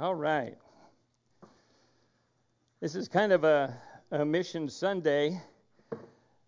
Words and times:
All 0.00 0.14
right. 0.14 0.56
This 2.80 2.94
is 2.94 3.08
kind 3.08 3.32
of 3.32 3.42
a, 3.42 3.76
a 4.12 4.24
mission 4.24 4.68
Sunday. 4.68 5.40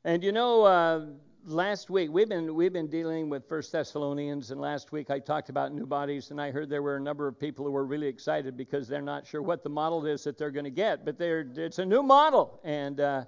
And 0.05 0.23
you 0.23 0.31
know, 0.31 0.63
uh, 0.63 1.07
last 1.45 1.91
week 1.91 2.11
we've 2.13 2.29
been 2.29 2.55
we've 2.55 2.73
been 2.73 2.87
dealing 2.87 3.29
with 3.29 3.49
First 3.49 3.73
Thessalonians, 3.73 4.53
and 4.53 4.61
last 4.61 4.93
week 4.93 5.11
I 5.11 5.19
talked 5.19 5.49
about 5.49 5.75
new 5.75 5.85
bodies, 5.85 6.31
and 6.31 6.41
I 6.41 6.53
heard 6.53 6.71
there 6.71 6.81
were 6.81 6.95
a 6.95 7.01
number 7.01 7.27
of 7.27 7.41
people 7.41 7.65
who 7.65 7.73
were 7.73 7.85
really 7.85 8.07
excited 8.07 8.57
because 8.57 8.87
they're 8.87 9.03
not 9.03 9.27
sure 9.27 9.43
what 9.43 9.65
the 9.65 9.69
model 9.69 10.07
is 10.07 10.23
that 10.23 10.39
they're 10.39 10.53
going 10.53 10.63
to 10.63 10.71
get, 10.71 11.05
but 11.05 11.21
it's 11.21 11.81
a 11.81 11.85
new 11.85 12.05
model, 12.05 12.61
and 12.63 13.01
uh, 13.01 13.25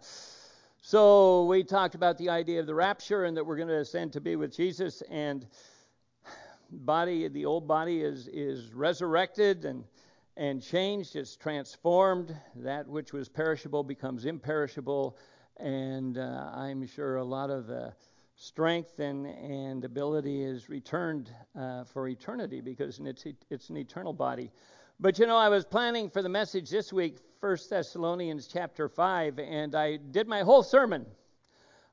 so 0.81 1.47
we 1.47 1.65
talked 1.65 1.97
about 1.97 2.17
the 2.17 2.29
idea 2.29 2.61
of 2.61 2.69
the 2.69 2.75
rapture 2.77 3.25
and 3.25 3.37
that 3.37 3.45
we're 3.45 3.57
going 3.57 3.67
to 3.67 3.81
ascend 3.81 4.13
to 4.13 4.21
be 4.21 4.37
with 4.37 4.55
Jesus, 4.57 5.03
and 5.11 5.49
body 6.71 7.27
the 7.27 7.45
old 7.45 7.67
body 7.67 8.03
is 8.03 8.29
is 8.29 8.73
resurrected 8.73 9.65
and 9.65 9.85
and 10.37 10.63
changed, 10.63 11.17
it's 11.17 11.37
transformed. 11.37 12.37
That 12.57 12.89
which 12.89 13.13
was 13.13 13.29
perishable 13.29 13.85
becomes 13.85 14.25
imperishable, 14.25 15.17
and 15.59 16.19
uh, 16.19 16.51
I'm 16.55 16.87
sure 16.87 17.17
a 17.17 17.25
lot 17.25 17.51
of 17.51 17.67
the 17.67 17.93
strength 18.35 18.99
and, 18.99 19.27
and 19.27 19.85
ability 19.85 20.43
is 20.43 20.69
returned 20.69 21.31
uh, 21.59 21.85
for 21.85 22.09
eternity 22.09 22.61
because 22.61 22.99
it's, 22.99 23.27
it's 23.51 23.71
an 23.71 23.77
eternal 23.77 24.13
body. 24.13 24.51
But 24.99 25.19
you 25.19 25.27
know, 25.27 25.37
I 25.37 25.49
was 25.49 25.65
planning 25.65 26.09
for 26.09 26.23
the 26.23 26.29
message 26.29 26.71
this 26.71 26.93
week, 26.93 27.19
1 27.41 27.57
Thessalonians 27.69 28.47
chapter 28.47 28.89
5, 28.89 29.39
and 29.39 29.75
I 29.75 29.97
did 29.97 30.29
my 30.29 30.43
whole 30.43 30.63
sermon 30.63 31.07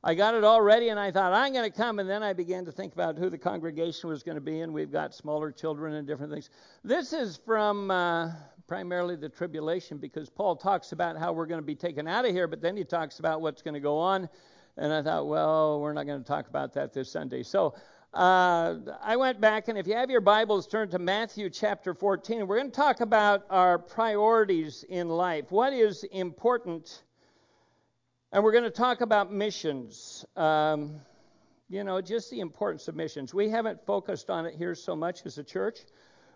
I 0.01 0.13
got 0.13 0.33
it 0.33 0.45
all 0.45 0.61
ready 0.61 0.89
and 0.89 0.99
I 0.99 1.11
thought, 1.11 1.33
I'm 1.33 1.51
going 1.51 1.69
to 1.69 1.77
come. 1.77 1.99
And 1.99 2.09
then 2.09 2.23
I 2.23 2.31
began 2.31 2.63
to 2.65 2.71
think 2.71 2.93
about 2.93 3.17
who 3.17 3.29
the 3.29 3.37
congregation 3.37 4.09
was 4.09 4.23
going 4.23 4.35
to 4.35 4.41
be, 4.41 4.61
and 4.61 4.73
we've 4.73 4.91
got 4.91 5.13
smaller 5.13 5.51
children 5.51 5.95
and 5.95 6.07
different 6.07 6.31
things. 6.31 6.49
This 6.85 7.11
is 7.11 7.37
from 7.45 7.91
uh, 7.91 8.31
primarily 8.65 9.17
the 9.17 9.27
tribulation 9.27 9.97
because 9.97 10.29
Paul 10.29 10.55
talks 10.55 10.93
about 10.93 11.17
how 11.17 11.33
we're 11.33 11.47
going 11.47 11.59
to 11.59 11.65
be 11.65 11.75
taken 11.75 12.07
out 12.07 12.23
of 12.23 12.31
here, 12.31 12.47
but 12.47 12.61
then 12.61 12.77
he 12.77 12.85
talks 12.85 13.19
about 13.19 13.41
what's 13.41 13.61
going 13.61 13.73
to 13.73 13.81
go 13.81 13.97
on. 13.97 14.29
And 14.77 14.93
I 14.93 15.01
thought, 15.01 15.27
well, 15.27 15.81
we're 15.81 15.91
not 15.91 16.05
going 16.05 16.23
to 16.23 16.27
talk 16.27 16.47
about 16.47 16.73
that 16.75 16.93
this 16.93 17.11
Sunday. 17.11 17.43
So 17.43 17.75
uh, 18.13 18.77
I 19.01 19.17
went 19.17 19.41
back, 19.41 19.67
and 19.67 19.77
if 19.77 19.85
you 19.85 19.95
have 19.95 20.09
your 20.09 20.21
Bibles, 20.21 20.65
turn 20.65 20.89
to 20.91 20.99
Matthew 20.99 21.49
chapter 21.49 21.93
14. 21.93 22.47
We're 22.47 22.59
going 22.59 22.71
to 22.71 22.75
talk 22.75 23.01
about 23.01 23.43
our 23.49 23.77
priorities 23.77 24.85
in 24.87 25.09
life. 25.09 25.51
What 25.51 25.73
is 25.73 26.05
important 26.05 27.03
and 28.31 28.43
we're 28.43 28.51
going 28.51 28.63
to 28.63 28.69
talk 28.69 29.01
about 29.01 29.31
missions. 29.31 30.25
Um, 30.35 31.01
you 31.67 31.83
know, 31.83 32.01
just 32.01 32.31
the 32.31 32.39
importance 32.39 32.87
of 32.87 32.95
missions. 32.95 33.33
We 33.33 33.49
haven't 33.49 33.85
focused 33.85 34.29
on 34.29 34.45
it 34.45 34.55
here 34.55 34.75
so 34.75 34.95
much 34.95 35.25
as 35.25 35.37
a 35.37 35.43
church. 35.43 35.79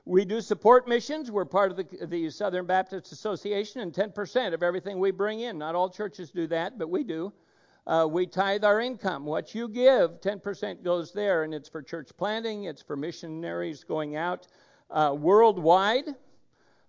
We 0.05 0.25
do 0.25 0.41
support 0.41 0.87
missions. 0.87 1.31
We're 1.31 1.45
part 1.45 1.71
of 1.71 1.77
the, 1.77 2.05
the 2.05 2.29
Southern 2.29 2.65
Baptist 2.65 3.11
Association, 3.11 3.81
and 3.81 3.93
10% 3.93 4.53
of 4.53 4.61
everything 4.61 4.99
we 4.99 5.11
bring 5.11 5.39
in. 5.39 5.57
Not 5.57 5.75
all 5.75 5.89
churches 5.89 6.29
do 6.29 6.45
that, 6.47 6.77
but 6.77 6.89
we 6.89 7.03
do. 7.03 7.31
Uh, 7.85 8.07
we 8.09 8.25
tithe 8.27 8.63
our 8.63 8.79
income. 8.79 9.25
What 9.25 9.55
you 9.55 9.67
give, 9.67 10.21
10% 10.21 10.83
goes 10.83 11.11
there, 11.13 11.43
and 11.43 11.53
it's 11.53 11.69
for 11.69 11.81
church 11.81 12.09
planting, 12.17 12.65
it's 12.65 12.81
for 12.81 12.95
missionaries 12.95 13.83
going 13.83 14.15
out 14.15 14.47
uh, 14.89 15.15
worldwide 15.17 16.15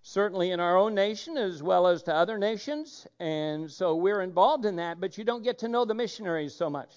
certainly 0.07 0.51
in 0.51 0.59
our 0.59 0.77
own 0.77 0.93
nation 0.93 1.35
as 1.35 1.63
well 1.63 1.87
as 1.87 2.03
to 2.03 2.13
other 2.13 2.37
nations. 2.37 3.07
And 3.19 3.69
so 3.69 3.95
we're 3.95 4.21
involved 4.21 4.65
in 4.65 4.75
that, 4.75 5.01
but 5.01 5.17
you 5.17 5.23
don't 5.23 5.43
get 5.43 5.57
to 5.59 5.67
know 5.67 5.83
the 5.83 5.95
missionaries 5.95 6.53
so 6.53 6.69
much. 6.69 6.91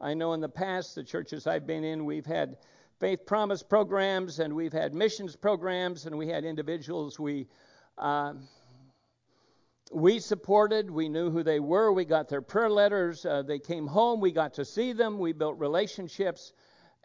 I 0.00 0.14
know 0.14 0.32
in 0.32 0.40
the 0.40 0.48
past, 0.48 0.94
the 0.94 1.04
churches 1.04 1.46
I've 1.46 1.66
been 1.66 1.84
in, 1.84 2.06
we've 2.06 2.24
had 2.24 2.56
faith 2.98 3.26
promise 3.26 3.62
programs 3.62 4.40
and 4.40 4.56
we've 4.56 4.72
had 4.72 4.94
missions 4.94 5.36
programs 5.36 6.06
and 6.06 6.16
we 6.16 6.28
had 6.28 6.44
individuals 6.44 7.20
we. 7.20 7.46
Uh, 7.98 8.32
we 9.92 10.18
supported, 10.18 10.90
we 10.90 11.08
knew 11.08 11.30
who 11.30 11.44
they 11.44 11.60
were, 11.60 11.92
we 11.92 12.04
got 12.04 12.28
their 12.28 12.42
prayer 12.42 12.68
letters, 12.68 13.24
uh, 13.24 13.42
they 13.42 13.60
came 13.60 13.86
home, 13.86 14.20
we 14.20 14.32
got 14.32 14.54
to 14.54 14.64
see 14.64 14.92
them, 14.92 15.20
we 15.20 15.32
built 15.32 15.56
relationships, 15.60 16.52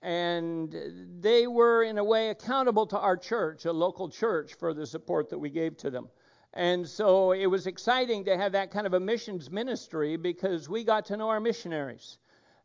and 0.02 0.76
they 1.20 1.46
were, 1.46 1.84
in 1.84 1.98
a 1.98 2.04
way, 2.04 2.30
accountable 2.30 2.88
to 2.88 2.98
our 2.98 3.18
church, 3.18 3.66
a 3.66 3.72
local 3.72 4.10
church, 4.10 4.56
for 4.56 4.74
the 4.74 4.86
support 4.86 5.30
that 5.30 5.40
we 5.40 5.50
gave 5.50 5.78
to 5.78 5.90
them. 5.90 6.10
And 6.54 6.88
so 6.88 7.32
it 7.32 7.46
was 7.46 7.68
exciting 7.68 8.26
to 8.26 8.36
have 8.36 8.52
that 8.54 8.72
kind 8.72 8.86
of 8.86 8.94
a 8.94 9.00
missions 9.00 9.50
ministry 9.52 10.18
because 10.18 10.68
we 10.68 10.84
got 10.84 11.06
to 11.06 11.18
know 11.18 11.30
our 11.30 11.40
missionaries. 11.40 12.18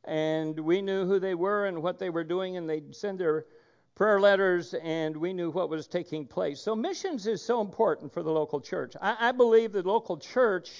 And 0.04 0.58
we 0.58 0.82
knew 0.82 1.06
who 1.06 1.18
they 1.18 1.34
were 1.34 1.66
and 1.66 1.82
what 1.82 1.98
they 1.98 2.10
were 2.10 2.24
doing, 2.24 2.56
and 2.56 2.68
they'd 2.68 2.94
send 2.94 3.18
their 3.18 3.44
prayer 3.94 4.20
letters, 4.20 4.74
and 4.74 5.16
we 5.16 5.32
knew 5.32 5.50
what 5.50 5.68
was 5.68 5.86
taking 5.86 6.26
place. 6.26 6.60
So 6.60 6.74
missions 6.74 7.26
is 7.26 7.42
so 7.42 7.60
important 7.60 8.12
for 8.12 8.22
the 8.22 8.30
local 8.30 8.60
church. 8.60 8.94
I, 9.00 9.28
I 9.28 9.32
believe 9.32 9.72
the 9.72 9.82
local 9.82 10.16
church 10.16 10.70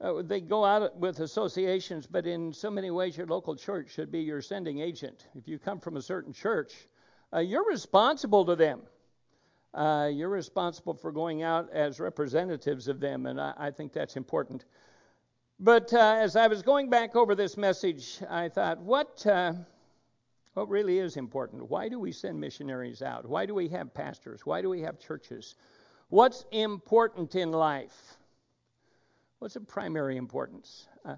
uh, 0.00 0.22
they 0.22 0.40
go 0.40 0.64
out 0.64 0.96
with 0.98 1.20
associations, 1.20 2.06
but 2.06 2.26
in 2.26 2.52
so 2.52 2.70
many 2.70 2.90
ways, 2.90 3.16
your 3.16 3.26
local 3.26 3.56
church 3.56 3.90
should 3.90 4.12
be 4.12 4.20
your 4.20 4.42
sending 4.42 4.80
agent. 4.80 5.26
If 5.34 5.48
you 5.48 5.58
come 5.58 5.80
from 5.80 5.96
a 5.96 6.02
certain 6.02 6.32
church, 6.32 6.74
uh, 7.32 7.38
you're 7.38 7.66
responsible 7.66 8.44
to 8.44 8.56
them. 8.56 8.82
Uh, 9.72 10.10
you're 10.12 10.28
responsible 10.28 10.94
for 10.94 11.12
going 11.12 11.42
out 11.42 11.70
as 11.72 11.98
representatives 11.98 12.88
of 12.88 13.00
them, 13.00 13.26
and 13.26 13.40
I, 13.40 13.54
I 13.56 13.70
think 13.70 13.92
that's 13.92 14.16
important. 14.16 14.64
But 15.58 15.92
uh, 15.94 16.16
as 16.18 16.36
I 16.36 16.46
was 16.46 16.62
going 16.62 16.90
back 16.90 17.16
over 17.16 17.34
this 17.34 17.56
message, 17.56 18.20
I 18.28 18.50
thought, 18.50 18.78
what, 18.78 19.26
uh, 19.26 19.54
what 20.52 20.68
really 20.68 20.98
is 20.98 21.16
important? 21.16 21.70
Why 21.70 21.88
do 21.88 21.98
we 21.98 22.12
send 22.12 22.38
missionaries 22.38 23.00
out? 23.00 23.26
Why 23.26 23.46
do 23.46 23.54
we 23.54 23.68
have 23.68 23.94
pastors? 23.94 24.44
Why 24.44 24.60
do 24.60 24.68
we 24.68 24.82
have 24.82 24.98
churches? 24.98 25.54
What's 26.10 26.44
important 26.52 27.34
in 27.34 27.50
life? 27.50 28.18
What's 29.38 29.56
of 29.56 29.68
primary 29.68 30.16
importance? 30.16 30.88
Uh, 31.04 31.16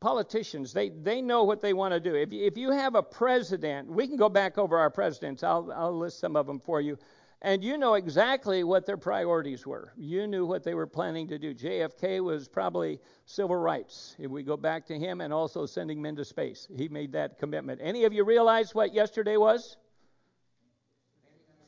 politicians, 0.00 0.72
they, 0.72 0.88
they 0.88 1.22
know 1.22 1.44
what 1.44 1.60
they 1.60 1.72
want 1.72 1.94
to 1.94 2.00
do. 2.00 2.14
If 2.14 2.32
you, 2.32 2.44
if 2.44 2.56
you 2.56 2.72
have 2.72 2.96
a 2.96 3.02
president, 3.02 3.88
we 3.88 4.06
can 4.08 4.16
go 4.16 4.28
back 4.28 4.58
over 4.58 4.78
our 4.78 4.90
presidents. 4.90 5.42
I'll, 5.42 5.72
I'll 5.74 5.96
list 5.96 6.18
some 6.18 6.34
of 6.36 6.46
them 6.46 6.58
for 6.58 6.80
you. 6.80 6.98
And 7.44 7.64
you 7.64 7.76
know 7.76 7.94
exactly 7.94 8.62
what 8.62 8.86
their 8.86 8.96
priorities 8.96 9.66
were. 9.66 9.92
You 9.96 10.28
knew 10.28 10.46
what 10.46 10.62
they 10.62 10.74
were 10.74 10.86
planning 10.86 11.26
to 11.28 11.38
do. 11.38 11.52
JFK 11.54 12.22
was 12.22 12.46
probably 12.46 13.00
civil 13.26 13.56
rights. 13.56 14.14
If 14.18 14.30
we 14.30 14.44
go 14.44 14.56
back 14.56 14.86
to 14.86 14.98
him 14.98 15.20
and 15.20 15.32
also 15.32 15.66
sending 15.66 16.00
men 16.00 16.14
to 16.16 16.24
space, 16.24 16.68
he 16.76 16.88
made 16.88 17.12
that 17.12 17.38
commitment. 17.38 17.80
Any 17.82 18.04
of 18.04 18.12
you 18.12 18.24
realize 18.24 18.74
what 18.74 18.94
yesterday 18.94 19.36
was? 19.36 19.76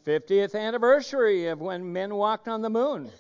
50th 0.07 0.55
anniversary 0.55 1.49
of 1.49 1.61
when 1.61 1.93
men 1.93 2.15
walked 2.15 2.47
on 2.47 2.63
the 2.63 2.71
moon. 2.71 3.11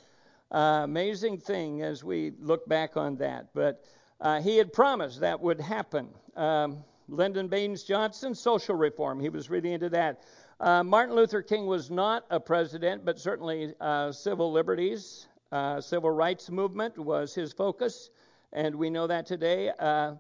Uh, 0.53 0.83
amazing 0.85 1.39
thing 1.39 1.83
as 1.83 2.05
we 2.05 2.33
look 2.41 2.67
back 2.69 2.97
on 2.97 3.17
that. 3.17 3.49
But 3.55 3.85
uh, 4.21 4.41
he 4.41 4.57
had 4.57 4.73
promised 4.73 5.21
that 5.21 5.41
would 5.41 5.61
happen. 5.61 6.09
Um, 6.37 6.85
Lyndon 7.09 7.49
Baines 7.49 7.83
Johnson, 7.83 8.35
social 8.35 8.75
reform, 8.75 9.21
he 9.21 9.29
was 9.29 9.51
really 9.51 9.73
into 9.73 9.89
that. 9.91 10.23
Uh, 10.61 10.83
Martin 10.83 11.15
Luther 11.15 11.43
King 11.43 11.67
was 11.67 11.91
not 11.91 12.25
a 12.31 12.39
president, 12.41 13.05
but 13.05 13.19
certainly 13.19 13.75
uh, 13.81 14.13
civil 14.13 14.53
liberties, 14.53 15.27
uh, 15.53 15.81
civil 15.81 16.11
rights 16.11 16.51
movement 16.51 16.97
was 16.99 17.35
his 17.35 17.53
focus, 17.53 18.11
and 18.53 18.75
we 18.75 18.89
know 18.89 19.07
that 19.07 19.27
today. 19.27 19.71
Uh, 19.79 20.15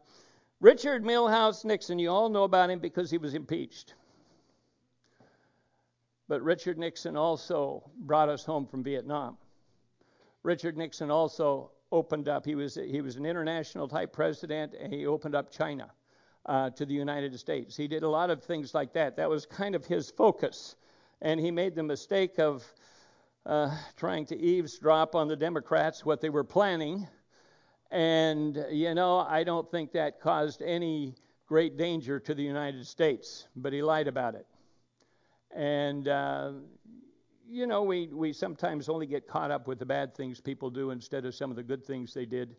Richard 0.60 1.04
Milhous 1.04 1.64
Nixon, 1.64 1.98
you 1.98 2.10
all 2.10 2.28
know 2.28 2.44
about 2.44 2.70
him 2.70 2.78
because 2.78 3.10
he 3.10 3.18
was 3.18 3.34
impeached. 3.34 3.94
But 6.28 6.42
Richard 6.42 6.78
Nixon 6.78 7.16
also 7.16 7.88
brought 7.96 8.28
us 8.28 8.44
home 8.44 8.66
from 8.66 8.82
Vietnam. 8.82 9.36
Richard 10.44 10.76
Nixon 10.76 11.10
also 11.10 11.70
opened 11.90 12.28
up. 12.28 12.44
He 12.44 12.54
was 12.54 12.74
he 12.74 13.00
was 13.00 13.16
an 13.16 13.26
international 13.26 13.88
type 13.88 14.12
president, 14.12 14.74
and 14.78 14.92
he 14.92 15.06
opened 15.06 15.34
up 15.34 15.50
China 15.50 15.90
uh, 16.46 16.70
to 16.70 16.84
the 16.84 16.94
United 16.94 17.36
States. 17.38 17.76
He 17.76 17.88
did 17.88 18.02
a 18.02 18.08
lot 18.08 18.30
of 18.30 18.44
things 18.44 18.74
like 18.74 18.92
that. 18.92 19.16
That 19.16 19.28
was 19.28 19.46
kind 19.46 19.74
of 19.74 19.86
his 19.86 20.10
focus, 20.10 20.76
and 21.22 21.40
he 21.40 21.50
made 21.50 21.74
the 21.74 21.82
mistake 21.82 22.38
of 22.38 22.62
uh, 23.46 23.74
trying 23.96 24.26
to 24.26 24.38
eavesdrop 24.38 25.14
on 25.14 25.28
the 25.28 25.36
Democrats 25.36 26.04
what 26.04 26.20
they 26.20 26.30
were 26.30 26.44
planning. 26.44 27.08
And 27.90 28.66
you 28.70 28.94
know, 28.94 29.20
I 29.20 29.44
don't 29.44 29.70
think 29.70 29.92
that 29.92 30.20
caused 30.20 30.60
any 30.60 31.14
great 31.46 31.78
danger 31.78 32.20
to 32.20 32.34
the 32.34 32.42
United 32.42 32.86
States, 32.86 33.48
but 33.56 33.72
he 33.72 33.82
lied 33.82 34.08
about 34.08 34.34
it. 34.34 34.46
And 35.54 36.06
uh, 36.06 36.52
you 37.48 37.66
know, 37.66 37.82
we, 37.82 38.08
we 38.08 38.32
sometimes 38.32 38.88
only 38.88 39.06
get 39.06 39.26
caught 39.26 39.50
up 39.50 39.66
with 39.66 39.78
the 39.78 39.86
bad 39.86 40.14
things 40.14 40.40
people 40.40 40.70
do 40.70 40.90
instead 40.90 41.24
of 41.24 41.34
some 41.34 41.50
of 41.50 41.56
the 41.56 41.62
good 41.62 41.84
things 41.84 42.14
they 42.14 42.26
did. 42.26 42.56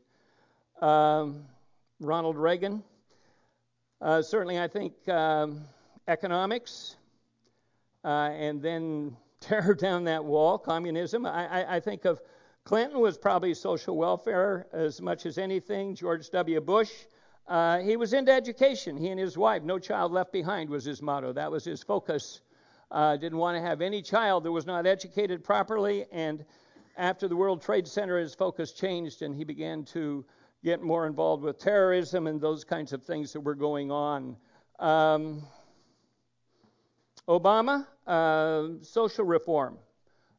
Um, 0.82 1.46
Ronald 2.00 2.38
Reagan, 2.38 2.84
uh, 4.02 4.22
certainly, 4.22 4.60
I 4.60 4.68
think 4.68 5.08
um, 5.08 5.62
economics, 6.08 6.98
uh, 8.04 8.30
and 8.34 8.62
then 8.62 9.16
tear 9.40 9.74
down 9.74 10.04
that 10.06 10.24
wall, 10.24 10.58
communism. 10.58 11.26
I, 11.26 11.64
I, 11.64 11.76
I, 11.76 11.80
think 11.80 12.06
of 12.06 12.22
Clinton 12.64 13.00
was 13.00 13.18
probably 13.18 13.54
social 13.54 13.96
welfare 13.96 14.68
as 14.74 15.02
much 15.02 15.26
as 15.26 15.38
anything. 15.38 15.96
George 15.96 16.30
W. 16.32 16.60
Bush, 16.62 16.92
uh, 17.48 17.80
he 17.80 17.96
was 17.96 18.14
into 18.14 18.32
education. 18.32 18.98
He 18.98 19.10
and 19.10 19.20
his 19.20 19.38
wife, 19.38 19.64
no 19.64 19.80
child 19.80 20.12
left 20.12 20.34
behind, 20.34 20.70
was 20.70 20.84
his 20.84 21.02
motto. 21.02 21.32
That 21.32 21.52
was 21.52 21.64
his 21.64 21.82
focus 21.82 22.42
uh, 22.92 23.18
didn't 23.18 23.38
want 23.38 23.58
to 23.58 23.62
have 23.62 23.82
any 23.82 24.02
child 24.02 24.44
that 24.44 24.52
was 24.52 24.66
not 24.66 24.86
educated 24.86 25.44
properly. 25.44 26.06
And 26.12 26.46
after 26.98 27.28
the 27.28 27.36
World 27.36 27.62
Trade 27.62 27.88
Center, 27.88 28.20
his 28.20 28.34
focus 28.36 28.72
changed 28.72 29.22
and 29.22 29.36
he 29.36 29.44
began 29.44 29.84
to 29.86 30.26
get 30.64 30.82
more 30.82 31.06
involved 31.06 31.44
with 31.44 31.60
terrorism 31.60 32.28
and 32.28 32.42
those 32.42 32.64
kinds 32.64 32.94
of 32.94 33.04
things 33.04 33.34
that 33.34 33.42
were 33.42 33.56
going 33.56 33.92
on. 33.92 34.36
Um, 34.80 35.44
Obama, 37.28 37.86
uh, 38.06 38.84
social 38.84 39.26
reform, 39.26 39.78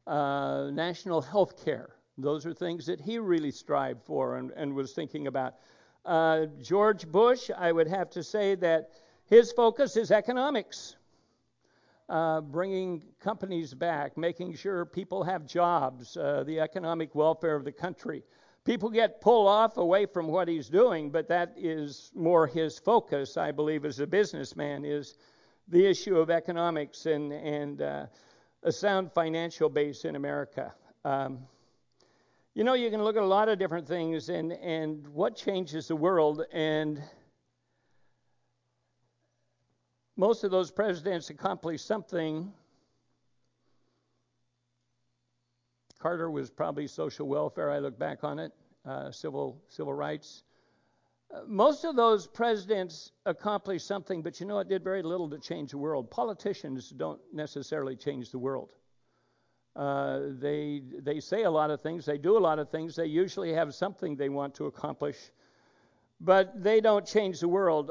uh, 0.06 0.70
national 0.72 1.20
health 1.20 1.64
care. 1.64 1.90
Those 2.18 2.46
are 2.46 2.54
things 2.54 2.86
that 2.86 3.00
he 3.00 3.18
really 3.18 3.50
strived 3.50 4.02
for 4.02 4.36
and, 4.36 4.50
and 4.52 4.74
was 4.74 4.92
thinking 4.92 5.26
about. 5.26 5.54
Uh, 6.04 6.46
George 6.62 7.06
Bush, 7.06 7.50
I 7.56 7.72
would 7.72 7.88
have 7.88 8.10
to 8.10 8.22
say 8.22 8.54
that 8.56 8.90
his 9.26 9.52
focus 9.52 9.96
is 9.96 10.10
economics, 10.10 10.96
uh, 12.08 12.40
bringing 12.40 13.02
companies 13.20 13.74
back, 13.74 14.16
making 14.16 14.54
sure 14.54 14.84
people 14.84 15.24
have 15.24 15.46
jobs, 15.46 16.16
uh, 16.16 16.44
the 16.46 16.60
economic 16.60 17.14
welfare 17.14 17.56
of 17.56 17.64
the 17.64 17.72
country. 17.72 18.22
People 18.64 18.90
get 18.90 19.20
pulled 19.20 19.48
off 19.48 19.76
away 19.76 20.06
from 20.06 20.26
what 20.28 20.48
he's 20.48 20.68
doing, 20.68 21.10
but 21.10 21.28
that 21.28 21.54
is 21.56 22.10
more 22.14 22.46
his 22.46 22.78
focus, 22.78 23.36
I 23.36 23.52
believe, 23.52 23.84
as 23.84 24.00
a 24.00 24.06
businessman, 24.06 24.84
is 24.84 25.16
the 25.68 25.84
issue 25.86 26.18
of 26.18 26.30
economics 26.30 27.06
and, 27.06 27.32
and 27.32 27.82
uh, 27.82 28.06
a 28.62 28.72
sound 28.72 29.12
financial 29.12 29.68
base 29.68 30.04
in 30.04 30.16
America. 30.16 30.72
Um, 31.04 31.38
you 32.54 32.64
know, 32.64 32.74
you 32.74 32.90
can 32.90 33.02
look 33.02 33.16
at 33.16 33.22
a 33.22 33.26
lot 33.26 33.48
of 33.48 33.58
different 33.58 33.86
things 33.86 34.28
and, 34.28 34.52
and 34.52 35.06
what 35.08 35.36
changes 35.36 35.88
the 35.88 35.96
world. 35.96 36.44
And 36.52 37.02
most 40.16 40.44
of 40.44 40.50
those 40.50 40.70
presidents 40.70 41.28
accomplished 41.30 41.86
something. 41.86 42.52
Carter 45.98 46.30
was 46.30 46.50
probably 46.50 46.86
social 46.86 47.28
welfare. 47.28 47.70
I 47.70 47.78
look 47.78 47.98
back 47.98 48.24
on 48.24 48.38
it, 48.38 48.52
uh, 48.86 49.10
civil 49.10 49.62
civil 49.68 49.92
rights. 49.92 50.44
Uh, 51.34 51.40
most 51.46 51.84
of 51.84 51.96
those 51.96 52.26
presidents 52.26 53.12
accomplished 53.26 53.86
something, 53.86 54.22
but 54.22 54.40
you 54.40 54.46
know 54.46 54.58
it 54.58 54.68
did 54.68 54.84
very 54.84 55.02
little 55.02 55.28
to 55.30 55.38
change 55.38 55.72
the 55.72 55.78
world. 55.78 56.10
Politicians 56.10 56.90
don't 56.90 57.20
necessarily 57.32 57.96
change 57.96 58.30
the 58.30 58.38
world. 58.38 58.70
Uh, 59.74 60.20
they 60.38 60.82
they 61.00 61.20
say 61.20 61.42
a 61.42 61.50
lot 61.50 61.70
of 61.70 61.82
things, 61.82 62.06
they 62.06 62.16
do 62.16 62.38
a 62.38 62.40
lot 62.40 62.58
of 62.58 62.70
things. 62.70 62.96
They 62.96 63.06
usually 63.06 63.52
have 63.52 63.74
something 63.74 64.16
they 64.16 64.30
want 64.30 64.54
to 64.54 64.66
accomplish, 64.66 65.18
but 66.20 66.62
they 66.62 66.80
don't 66.80 67.06
change 67.06 67.40
the 67.40 67.48
world. 67.48 67.90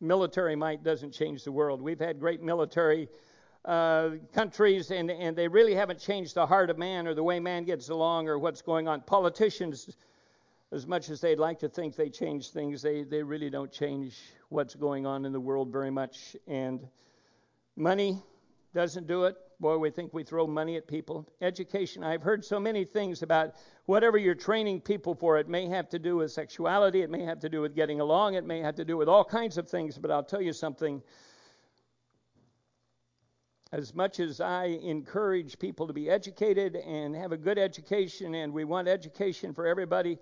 Military 0.00 0.56
might 0.56 0.82
doesn't 0.82 1.12
change 1.12 1.44
the 1.44 1.52
world. 1.52 1.82
We've 1.82 2.00
had 2.00 2.18
great 2.18 2.42
military 2.42 3.08
uh, 3.64 4.10
countries, 4.32 4.90
and 4.90 5.10
and 5.10 5.36
they 5.36 5.46
really 5.46 5.74
haven't 5.74 5.98
changed 5.98 6.34
the 6.34 6.46
heart 6.46 6.70
of 6.70 6.78
man 6.78 7.06
or 7.06 7.14
the 7.14 7.22
way 7.22 7.38
man 7.38 7.64
gets 7.64 7.90
along 7.90 8.28
or 8.28 8.38
what's 8.38 8.62
going 8.62 8.88
on. 8.88 9.02
Politicians, 9.02 9.96
as 10.72 10.86
much 10.86 11.10
as 11.10 11.20
they'd 11.20 11.38
like 11.38 11.58
to 11.58 11.68
think 11.68 11.96
they 11.96 12.08
change 12.08 12.50
things, 12.50 12.80
they 12.80 13.02
they 13.02 13.22
really 13.22 13.50
don't 13.50 13.70
change 13.70 14.18
what's 14.48 14.74
going 14.74 15.06
on 15.06 15.26
in 15.26 15.32
the 15.32 15.40
world 15.40 15.70
very 15.70 15.90
much. 15.90 16.34
And 16.46 16.80
money 17.76 18.22
doesn't 18.74 19.06
do 19.06 19.24
it. 19.24 19.36
Boy, 19.60 19.76
we 19.76 19.90
think 19.90 20.14
we 20.14 20.24
throw 20.24 20.46
money 20.46 20.76
at 20.76 20.88
people. 20.88 21.28
Education, 21.42 22.02
I've 22.02 22.22
heard 22.22 22.42
so 22.42 22.58
many 22.58 22.86
things 22.86 23.22
about 23.22 23.56
whatever 23.84 24.16
you're 24.16 24.34
training 24.34 24.80
people 24.80 25.14
for. 25.14 25.36
It 25.36 25.50
may 25.50 25.68
have 25.68 25.90
to 25.90 25.98
do 25.98 26.16
with 26.16 26.32
sexuality, 26.32 27.02
it 27.02 27.10
may 27.10 27.24
have 27.24 27.40
to 27.40 27.50
do 27.50 27.60
with 27.60 27.74
getting 27.74 28.00
along, 28.00 28.34
it 28.34 28.46
may 28.46 28.60
have 28.60 28.76
to 28.76 28.86
do 28.86 28.96
with 28.96 29.06
all 29.06 29.22
kinds 29.22 29.58
of 29.58 29.68
things, 29.68 29.98
but 29.98 30.10
I'll 30.10 30.24
tell 30.24 30.40
you 30.40 30.54
something. 30.54 31.02
As 33.70 33.94
much 33.94 34.18
as 34.18 34.40
I 34.40 34.64
encourage 34.64 35.58
people 35.58 35.86
to 35.86 35.92
be 35.92 36.08
educated 36.08 36.74
and 36.74 37.14
have 37.14 37.32
a 37.32 37.36
good 37.36 37.58
education, 37.58 38.34
and 38.34 38.54
we 38.54 38.64
want 38.64 38.88
education 38.88 39.52
for 39.52 39.66
everybody, 39.66 40.18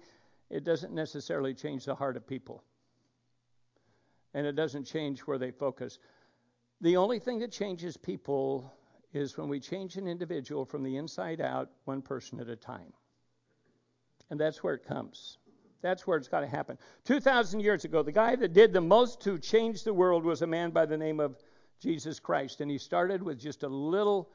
it 0.50 0.64
doesn't 0.64 0.93
necessarily 0.93 1.55
change 1.55 1.85
the 1.85 1.94
heart 1.94 2.17
of 2.17 2.26
people. 2.26 2.64
And 4.35 4.46
it 4.46 4.56
doesn't 4.56 4.85
change 4.85 5.20
where 5.20 5.38
they 5.38 5.52
focus. 5.52 5.99
The 6.81 6.96
only 6.96 7.20
thing 7.20 7.38
that 7.38 7.52
changes 7.52 7.96
people 7.96 8.73
is 9.12 9.37
when 9.37 9.49
we 9.49 9.60
change 9.60 9.96
an 9.96 10.06
individual 10.06 10.64
from 10.64 10.82
the 10.82 10.96
inside 10.96 11.40
out, 11.40 11.70
one 11.84 12.02
person 12.02 12.40
at 12.40 12.49
a 12.49 12.56
time. 12.56 12.93
And 14.31 14.38
that's 14.38 14.62
where 14.62 14.75
it 14.75 14.84
comes. 14.87 15.38
That's 15.81 16.06
where 16.06 16.19
it's 16.19 16.28
got 16.28 16.40
to 16.40 16.46
happen. 16.46 16.76
2,000 17.05 17.60
years 17.60 17.84
ago, 17.84 18.02
the 18.02 18.12
guy 18.12 18.37
that 18.37 18.52
did 18.52 18.72
the 18.72 18.81
most 18.81 19.20
to 19.22 19.38
change 19.38 19.84
the 19.84 19.94
world 19.94 20.25
was 20.25 20.43
a 20.43 20.46
man 20.46 20.70
by 20.70 20.87
the 20.87 20.96
name 20.96 21.20
of 21.20 21.37
Jesus 21.81 22.19
Christ. 22.19 22.60
And 22.60 22.70
he 22.70 22.78
started 22.78 23.22
with 23.22 23.38
just 23.38 23.62
a 23.62 23.69
little, 23.69 24.31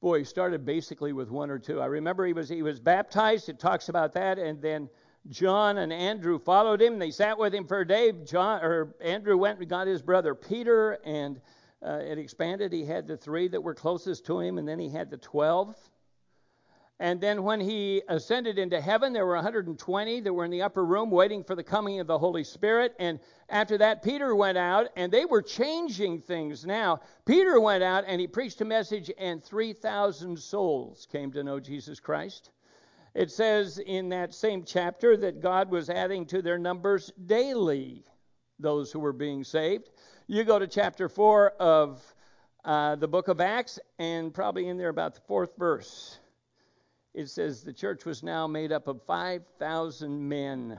boy, 0.00 0.20
he 0.20 0.24
started 0.24 0.64
basically 0.64 1.12
with 1.12 1.30
one 1.30 1.50
or 1.50 1.58
two. 1.58 1.80
I 1.80 1.86
remember 1.86 2.24
he 2.24 2.32
was, 2.32 2.48
he 2.48 2.62
was 2.62 2.80
baptized. 2.80 3.48
It 3.48 3.58
talks 3.58 3.90
about 3.90 4.14
that. 4.14 4.38
And 4.38 4.60
then 4.60 4.88
John 5.28 5.78
and 5.78 5.92
Andrew 5.92 6.38
followed 6.38 6.80
him. 6.80 6.98
They 6.98 7.10
sat 7.10 7.38
with 7.38 7.54
him 7.54 7.66
for 7.66 7.80
a 7.80 7.86
day. 7.86 8.12
John 8.24 8.64
or 8.64 8.94
Andrew 9.00 9.36
went 9.36 9.58
and 9.58 9.68
got 9.68 9.86
his 9.86 10.00
brother 10.00 10.34
Peter 10.34 10.98
and 11.04 11.40
uh, 11.84 12.00
it 12.04 12.18
expanded. 12.18 12.72
He 12.72 12.84
had 12.84 13.06
the 13.06 13.16
three 13.16 13.48
that 13.48 13.62
were 13.62 13.74
closest 13.74 14.26
to 14.26 14.40
him, 14.40 14.58
and 14.58 14.66
then 14.66 14.78
he 14.78 14.88
had 14.88 15.10
the 15.10 15.16
12. 15.16 15.76
And 17.00 17.20
then 17.20 17.44
when 17.44 17.60
he 17.60 18.02
ascended 18.08 18.58
into 18.58 18.80
heaven, 18.80 19.12
there 19.12 19.24
were 19.24 19.36
120 19.36 20.20
that 20.20 20.32
were 20.32 20.44
in 20.44 20.50
the 20.50 20.62
upper 20.62 20.84
room 20.84 21.10
waiting 21.10 21.44
for 21.44 21.54
the 21.54 21.62
coming 21.62 22.00
of 22.00 22.08
the 22.08 22.18
Holy 22.18 22.42
Spirit. 22.42 22.96
And 22.98 23.20
after 23.48 23.78
that, 23.78 24.02
Peter 24.02 24.34
went 24.34 24.58
out, 24.58 24.88
and 24.96 25.12
they 25.12 25.24
were 25.24 25.42
changing 25.42 26.20
things 26.22 26.66
now. 26.66 27.00
Peter 27.24 27.60
went 27.60 27.84
out 27.84 28.04
and 28.08 28.20
he 28.20 28.26
preached 28.26 28.60
a 28.62 28.64
message, 28.64 29.12
and 29.16 29.44
3,000 29.44 30.36
souls 30.36 31.06
came 31.10 31.30
to 31.32 31.44
know 31.44 31.60
Jesus 31.60 32.00
Christ. 32.00 32.50
It 33.14 33.30
says 33.30 33.78
in 33.78 34.08
that 34.08 34.34
same 34.34 34.64
chapter 34.64 35.16
that 35.18 35.40
God 35.40 35.70
was 35.70 35.88
adding 35.90 36.26
to 36.26 36.42
their 36.42 36.58
numbers 36.58 37.12
daily 37.26 38.04
those 38.58 38.90
who 38.90 38.98
were 38.98 39.12
being 39.12 39.44
saved. 39.44 39.90
You 40.30 40.44
go 40.44 40.58
to 40.58 40.66
chapter 40.66 41.08
4 41.08 41.52
of 41.52 42.02
uh, 42.62 42.96
the 42.96 43.08
book 43.08 43.28
of 43.28 43.40
Acts, 43.40 43.78
and 43.98 44.34
probably 44.34 44.68
in 44.68 44.76
there 44.76 44.90
about 44.90 45.14
the 45.14 45.22
fourth 45.22 45.56
verse, 45.56 46.18
it 47.14 47.30
says 47.30 47.62
the 47.62 47.72
church 47.72 48.04
was 48.04 48.22
now 48.22 48.46
made 48.46 48.70
up 48.70 48.88
of 48.88 49.02
5,000 49.04 50.28
men. 50.28 50.78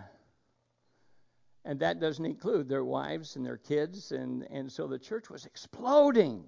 And 1.65 1.79
that 1.79 1.99
doesn't 1.99 2.23
include 2.23 2.69
their 2.69 2.85
wives 2.85 3.37
and 3.37 3.43
their 3.43 3.57
kids. 3.57 4.11
And, 4.11 4.43
and 4.51 4.71
so 4.71 4.85
the 4.85 4.99
church 4.99 5.31
was 5.31 5.47
exploding. 5.47 6.43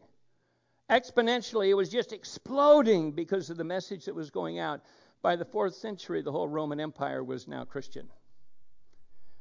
Exponentially, 0.87 1.69
it 1.69 1.73
was 1.73 1.89
just 1.89 2.13
exploding 2.13 3.13
because 3.13 3.49
of 3.49 3.57
the 3.57 3.63
message 3.63 4.05
that 4.05 4.13
was 4.13 4.29
going 4.29 4.59
out. 4.59 4.81
By 5.23 5.35
the 5.35 5.45
fourth 5.45 5.73
century, 5.73 6.21
the 6.21 6.31
whole 6.31 6.47
Roman 6.47 6.79
Empire 6.79 7.23
was 7.23 7.47
now 7.47 7.63
Christian. 7.63 8.07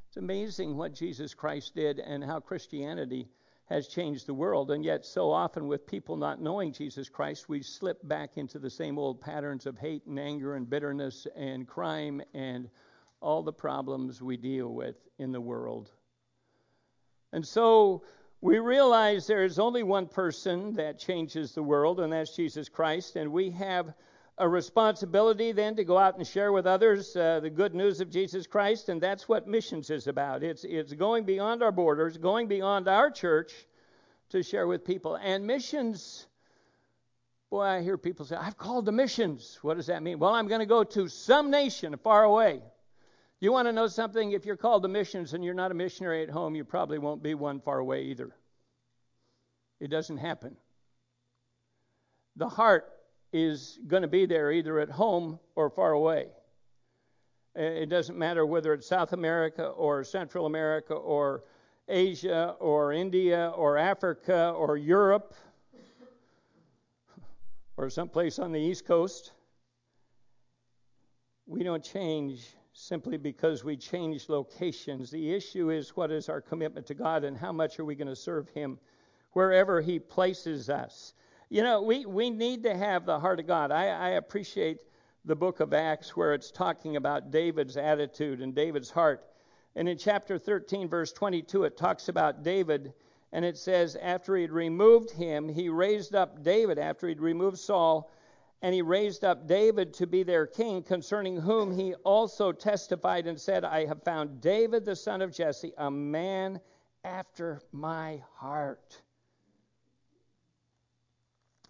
It's 0.08 0.16
amazing 0.16 0.78
what 0.78 0.94
Jesus 0.94 1.34
Christ 1.34 1.75
did 1.75 1.99
and 1.99 2.25
how 2.25 2.40
Christianity 2.40 3.28
has 3.70 3.86
changed 3.86 4.26
the 4.26 4.34
world. 4.34 4.72
And 4.72 4.84
yet, 4.84 5.06
so 5.06 5.30
often 5.30 5.68
with 5.68 5.86
people 5.86 6.16
not 6.16 6.42
knowing 6.42 6.72
Jesus 6.72 7.08
Christ, 7.08 7.48
we 7.48 7.62
slip 7.62 8.06
back 8.06 8.30
into 8.36 8.58
the 8.58 8.68
same 8.68 8.98
old 8.98 9.20
patterns 9.20 9.64
of 9.64 9.78
hate 9.78 10.04
and 10.06 10.18
anger 10.18 10.56
and 10.56 10.68
bitterness 10.68 11.26
and 11.36 11.66
crime 11.66 12.20
and 12.34 12.68
all 13.20 13.42
the 13.42 13.52
problems 13.52 14.20
we 14.20 14.36
deal 14.36 14.68
with 14.68 14.96
in 15.18 15.30
the 15.30 15.40
world. 15.40 15.90
And 17.32 17.46
so 17.46 18.02
we 18.40 18.58
realize 18.58 19.26
there 19.26 19.44
is 19.44 19.60
only 19.60 19.84
one 19.84 20.08
person 20.08 20.72
that 20.74 20.98
changes 20.98 21.52
the 21.52 21.62
world, 21.62 22.00
and 22.00 22.12
that's 22.12 22.34
Jesus 22.34 22.68
Christ. 22.68 23.14
And 23.14 23.30
we 23.30 23.50
have 23.50 23.94
a 24.40 24.49
responsibility 24.49 25.52
then 25.52 25.76
to 25.76 25.85
go 25.85 25.99
out 25.99 26.16
and 26.16 26.26
share 26.26 26.50
with 26.50 26.66
others 26.66 27.14
uh, 27.14 27.40
the 27.40 27.50
good 27.50 27.75
news 27.75 28.00
of 28.00 28.11
Jesus 28.11 28.47
Christ, 28.47 28.88
and 28.88 28.99
that's 28.99 29.28
what 29.28 29.47
missions 29.47 29.90
is 29.90 30.06
about. 30.06 30.42
It's, 30.42 30.64
it's 30.64 30.94
going 30.94 31.25
beyond 31.25 31.62
our 31.62 31.70
borders, 31.70 32.16
going 32.16 32.49
beyond 32.49 32.88
our 32.88 33.11
church 33.11 33.52
to 34.30 34.42
share 34.42 34.66
with 34.66 34.82
people. 34.82 35.16
And 35.16 35.47
missions, 35.47 36.26
boy, 37.50 37.61
I 37.61 37.82
hear 37.82 37.99
people 37.99 38.25
say, 38.25 38.37
I've 38.37 38.56
called 38.56 38.87
to 38.87 38.92
missions. 38.92 39.59
What 39.61 39.76
does 39.76 39.88
that 39.88 40.02
mean? 40.02 40.18
Well, 40.18 40.35
I'm 40.35 40.49
going 40.49 40.61
to 40.61 40.66
go 40.66 40.85
to 40.85 41.06
some 41.09 41.50
nation 41.50 41.94
far 42.02 42.25
away. 42.25 42.62
You 43.40 43.52
want 43.52 43.68
to 43.68 43.73
know 43.73 43.88
something? 43.88 44.32
If 44.32 44.47
you're 44.47 44.56
called 44.56 44.85
to 44.85 44.88
missions 44.88 45.35
and 45.35 45.44
you're 45.44 45.52
not 45.52 45.70
a 45.70 45.75
missionary 45.75 46.23
at 46.23 46.30
home, 46.30 46.54
you 46.54 46.64
probably 46.64 46.99
won't 46.99 47.23
be 47.23 47.35
one 47.35 47.61
far 47.61 47.78
away 47.78 48.04
either. 48.04 48.30
It 49.80 49.88
doesn't 49.88 50.18
happen. 50.18 50.56
The 52.37 52.49
heart 52.49 52.90
is 53.32 53.78
going 53.87 54.02
to 54.02 54.08
be 54.08 54.26
there 54.26 54.50
either 54.52 54.78
at 54.80 54.90
home 54.90 55.38
or 55.54 55.70
far 55.70 55.92
away. 55.92 56.28
It 57.54 57.88
doesn't 57.88 58.16
matter 58.16 58.46
whether 58.46 58.72
it's 58.72 58.87
South 58.87 59.12
America 59.12 59.66
or 59.66 60.04
Central 60.04 60.46
America 60.46 60.94
or 60.94 61.44
Asia 61.88 62.54
or 62.60 62.92
India 62.92 63.52
or 63.56 63.76
Africa 63.76 64.52
or 64.56 64.76
Europe 64.76 65.34
or 67.76 67.90
someplace 67.90 68.38
on 68.38 68.52
the 68.52 68.60
East 68.60 68.84
Coast. 68.84 69.32
We 71.46 71.64
don't 71.64 71.82
change 71.82 72.46
simply 72.72 73.16
because 73.16 73.64
we 73.64 73.76
change 73.76 74.28
locations. 74.28 75.10
The 75.10 75.32
issue 75.32 75.70
is 75.70 75.96
what 75.96 76.12
is 76.12 76.28
our 76.28 76.40
commitment 76.40 76.87
to 76.87 76.94
God 76.94 77.25
and 77.25 77.37
how 77.37 77.52
much 77.52 77.78
are 77.80 77.84
we 77.84 77.96
going 77.96 78.08
to 78.08 78.16
serve 78.16 78.49
Him 78.50 78.78
wherever 79.32 79.80
He 79.80 79.99
places 79.99 80.70
us. 80.70 81.14
You 81.52 81.64
know, 81.64 81.83
we, 81.83 82.07
we 82.07 82.30
need 82.30 82.62
to 82.62 82.76
have 82.76 83.04
the 83.04 83.19
heart 83.19 83.40
of 83.40 83.49
God. 83.49 83.73
I, 83.73 83.87
I 83.87 84.09
appreciate 84.11 84.78
the 85.25 85.35
book 85.35 85.59
of 85.59 85.75
Acts 85.75 86.16
where 86.16 86.33
it's 86.33 86.52
talking 86.52 86.95
about 86.95 87.33
David's 87.33 87.76
attitude 87.76 88.40
and 88.40 88.54
David's 88.54 88.90
heart. 88.90 89.26
And 89.75 89.88
in 89.88 89.99
chapter 89.99 90.38
13, 90.38 90.88
verse 90.88 91.12
22, 91.12 91.64
it 91.64 91.76
talks 91.76 92.09
about 92.09 92.45
David, 92.45 92.95
and 93.33 93.45
it 93.45 93.59
says, 93.59 93.97
After 93.97 94.37
he'd 94.37 94.52
removed 94.52 95.11
him, 95.11 95.49
he 95.49 95.69
raised 95.69 96.14
up 96.14 96.45
David, 96.45 96.78
after 96.78 97.09
he'd 97.09 97.21
removed 97.21 97.59
Saul, 97.59 98.12
and 98.62 98.73
he 98.73 98.83
raised 98.83 99.25
up 99.25 99.49
David 99.49 99.92
to 99.95 100.07
be 100.07 100.23
their 100.23 100.47
king, 100.47 100.85
concerning 100.85 101.37
whom 101.37 101.76
he 101.76 101.95
also 102.04 102.52
testified 102.52 103.26
and 103.26 103.40
said, 103.40 103.64
I 103.64 103.87
have 103.87 104.04
found 104.04 104.40
David 104.40 104.85
the 104.85 104.95
son 104.95 105.21
of 105.21 105.33
Jesse, 105.33 105.73
a 105.76 105.90
man 105.90 106.61
after 107.02 107.61
my 107.73 108.23
heart, 108.37 109.02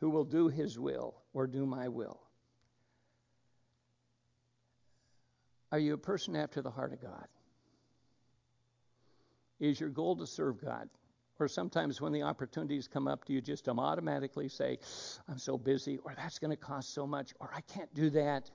who 0.01 0.11
will 0.11 0.25
do 0.25 0.49
his 0.49 0.79
will 0.79 1.15
or 1.33 1.47
do 1.47 1.67
my 1.67 1.89
will. 1.89 2.21
Are 5.73 5.79
you 5.79 5.95
a 5.95 5.99
person 5.99 6.35
after 6.35 6.63
the 6.63 6.71
heart 6.71 6.93
of 6.93 7.01
God? 7.01 7.29
Is 9.61 9.79
your 9.79 9.91
goal 9.91 10.17
to 10.17 10.27
serve 10.27 10.61
God? 10.61 10.89
Or 11.39 11.49
sometimes 11.49 12.01
when 12.01 12.13
the 12.13 12.23
opportunities 12.23 12.89
come 12.89 13.07
up, 13.07 13.25
do 13.25 13.33
you 13.33 13.41
just 13.41 13.69
automatically 13.69 14.49
say, 14.49 14.79
I'm 15.29 15.39
so 15.39 15.57
busy, 15.57 15.99
or 15.99 16.15
that's 16.15 16.39
going 16.39 16.51
to 16.51 16.57
cost 16.57 16.93
so 16.93 17.07
much, 17.07 17.33
or 17.41 17.51
I 17.55 17.61
can't 17.63 17.93
do 17.95 18.11
that? 18.11 18.51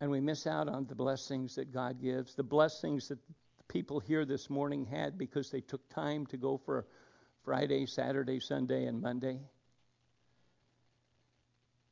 And 0.00 0.10
we 0.10 0.20
miss 0.20 0.46
out 0.46 0.68
on 0.68 0.86
the 0.86 0.94
blessings 0.94 1.56
that 1.56 1.72
God 1.72 2.00
gives, 2.00 2.34
the 2.34 2.42
blessings 2.42 3.08
that 3.08 3.18
the 3.26 3.64
people 3.68 4.00
here 4.00 4.24
this 4.24 4.48
morning 4.48 4.86
had 4.86 5.18
because 5.18 5.50
they 5.50 5.60
took 5.60 5.86
time 5.90 6.24
to 6.26 6.36
go 6.36 6.56
for 6.56 6.86
Friday, 7.48 7.86
Saturday, 7.86 8.40
Sunday, 8.40 8.84
and 8.84 9.00
Monday. 9.00 9.40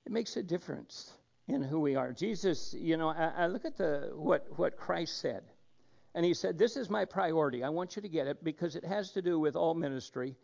It 0.04 0.12
makes 0.12 0.36
a 0.36 0.42
difference 0.42 1.10
in 1.48 1.62
who 1.62 1.80
we 1.80 1.96
are. 1.96 2.12
Jesus, 2.12 2.74
you 2.78 2.98
know, 2.98 3.08
I, 3.08 3.32
I 3.34 3.46
look 3.46 3.64
at 3.64 3.78
the 3.78 4.10
what 4.12 4.46
what 4.58 4.76
Christ 4.76 5.18
said. 5.18 5.44
And 6.14 6.26
he 6.26 6.34
said, 6.34 6.58
This 6.58 6.76
is 6.76 6.90
my 6.90 7.06
priority. 7.06 7.64
I 7.64 7.70
want 7.70 7.96
you 7.96 8.02
to 8.02 8.08
get 8.08 8.26
it 8.26 8.44
because 8.44 8.76
it 8.76 8.84
has 8.84 9.12
to 9.12 9.22
do 9.22 9.40
with 9.40 9.56
all 9.56 9.72
ministry. 9.72 10.36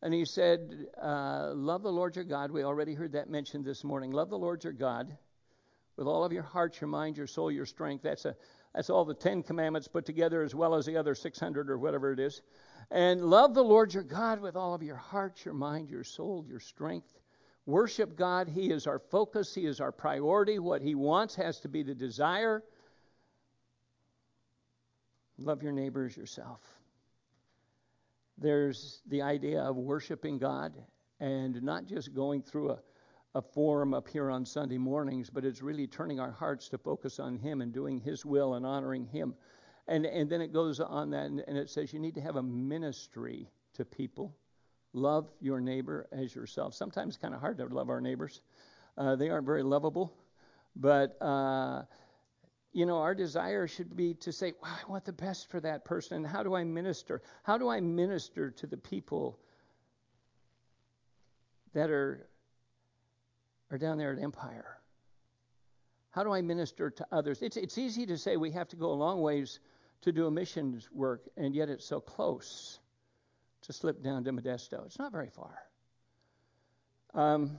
And 0.00 0.14
he 0.14 0.24
said, 0.24 0.86
uh, 0.98 1.52
Love 1.52 1.82
the 1.82 1.92
Lord 1.92 2.16
your 2.16 2.24
God. 2.24 2.50
We 2.50 2.64
already 2.64 2.94
heard 2.94 3.12
that 3.12 3.28
mentioned 3.28 3.66
this 3.66 3.84
morning. 3.84 4.12
Love 4.12 4.30
the 4.30 4.38
Lord 4.38 4.64
your 4.64 4.72
God 4.72 5.14
with 5.96 6.06
all 6.06 6.24
of 6.24 6.32
your 6.32 6.42
heart, 6.42 6.80
your 6.80 6.88
mind, 6.88 7.16
your 7.16 7.26
soul, 7.26 7.50
your 7.50 7.66
strength. 7.66 8.02
That's, 8.02 8.24
a, 8.24 8.34
that's 8.74 8.90
all 8.90 9.04
the 9.04 9.14
Ten 9.14 9.42
Commandments 9.42 9.88
put 9.88 10.04
together, 10.04 10.42
as 10.42 10.54
well 10.54 10.74
as 10.74 10.86
the 10.86 10.96
other 10.96 11.14
600 11.14 11.70
or 11.70 11.78
whatever 11.78 12.12
it 12.12 12.20
is. 12.20 12.42
And 12.90 13.22
love 13.22 13.54
the 13.54 13.64
Lord 13.64 13.94
your 13.94 14.02
God 14.02 14.40
with 14.40 14.56
all 14.56 14.74
of 14.74 14.82
your 14.82 14.96
heart, 14.96 15.44
your 15.44 15.54
mind, 15.54 15.88
your 15.88 16.04
soul, 16.04 16.44
your 16.46 16.60
strength. 16.60 17.12
Worship 17.66 18.16
God. 18.16 18.48
He 18.48 18.70
is 18.70 18.86
our 18.86 18.98
focus, 18.98 19.54
He 19.54 19.64
is 19.66 19.80
our 19.80 19.92
priority. 19.92 20.58
What 20.58 20.82
He 20.82 20.94
wants 20.94 21.34
has 21.36 21.60
to 21.60 21.68
be 21.68 21.82
the 21.82 21.94
desire. 21.94 22.62
Love 25.38 25.62
your 25.62 25.72
neighbor 25.72 26.04
as 26.04 26.16
yourself. 26.16 26.60
There's 28.38 29.00
the 29.08 29.22
idea 29.22 29.62
of 29.62 29.76
worshiping 29.76 30.38
God 30.38 30.74
and 31.20 31.62
not 31.62 31.86
just 31.86 32.14
going 32.14 32.42
through 32.42 32.72
a, 32.72 32.78
a 33.34 33.42
form 33.42 33.94
up 33.94 34.08
here 34.08 34.30
on 34.30 34.44
Sunday 34.44 34.78
mornings, 34.78 35.28
but 35.30 35.44
it's 35.44 35.62
really 35.62 35.86
turning 35.86 36.20
our 36.20 36.30
hearts 36.30 36.68
to 36.68 36.78
focus 36.78 37.18
on 37.18 37.36
Him 37.36 37.60
and 37.60 37.72
doing 37.72 38.00
His 38.00 38.24
will 38.24 38.54
and 38.54 38.64
honoring 38.64 39.06
Him. 39.06 39.34
And, 39.88 40.06
and 40.06 40.30
then 40.30 40.40
it 40.40 40.52
goes 40.52 40.80
on 40.80 41.10
that 41.10 41.26
and, 41.26 41.42
and 41.46 41.58
it 41.58 41.68
says 41.68 41.92
you 41.92 42.00
need 42.00 42.14
to 42.14 42.20
have 42.20 42.36
a 42.36 42.42
ministry 42.42 43.50
to 43.74 43.84
people. 43.84 44.34
Love 44.92 45.28
your 45.40 45.60
neighbor 45.60 46.06
as 46.12 46.34
yourself. 46.34 46.74
Sometimes 46.74 47.14
it's 47.14 47.22
kind 47.22 47.34
of 47.34 47.40
hard 47.40 47.58
to 47.58 47.66
love 47.66 47.90
our 47.90 48.00
neighbors. 48.00 48.40
Uh, 48.96 49.16
they 49.16 49.28
aren't 49.28 49.46
very 49.46 49.62
lovable. 49.62 50.14
But 50.76 51.20
uh, 51.20 51.82
you 52.74 52.86
know, 52.86 52.98
our 52.98 53.14
desire 53.14 53.68
should 53.68 53.96
be 53.96 54.14
to 54.14 54.32
say, 54.32 54.52
well, 54.60 54.72
I 54.72 54.90
want 54.90 55.04
the 55.04 55.12
best 55.12 55.48
for 55.48 55.60
that 55.60 55.84
person. 55.84 56.24
How 56.24 56.42
do 56.42 56.54
I 56.54 56.64
minister? 56.64 57.22
How 57.44 57.56
do 57.56 57.68
I 57.68 57.80
minister 57.80 58.50
to 58.50 58.66
the 58.66 58.76
people 58.76 59.38
that 61.72 61.88
are, 61.88 62.28
are 63.70 63.78
down 63.78 63.98
there 63.98 64.12
at 64.12 64.22
Empire? 64.22 64.78
How 66.10 66.22
do 66.22 66.32
I 66.32 66.42
minister 66.42 66.90
to 66.90 67.06
others? 67.10 67.42
It's, 67.42 67.56
it's 67.56 67.76
easy 67.76 68.06
to 68.06 68.16
say 68.16 68.36
we 68.36 68.52
have 68.52 68.68
to 68.68 68.76
go 68.76 68.92
a 68.92 68.94
long 68.94 69.20
ways 69.20 69.58
to 70.02 70.12
do 70.12 70.26
a 70.26 70.30
missions 70.30 70.88
work, 70.92 71.22
and 71.36 71.54
yet 71.54 71.68
it's 71.68 71.84
so 71.84 72.00
close 72.00 72.78
to 73.62 73.72
slip 73.72 74.02
down 74.02 74.22
to 74.24 74.32
Modesto. 74.32 74.84
It's 74.86 74.98
not 74.98 75.10
very 75.10 75.30
far. 75.30 75.58
Um, 77.14 77.58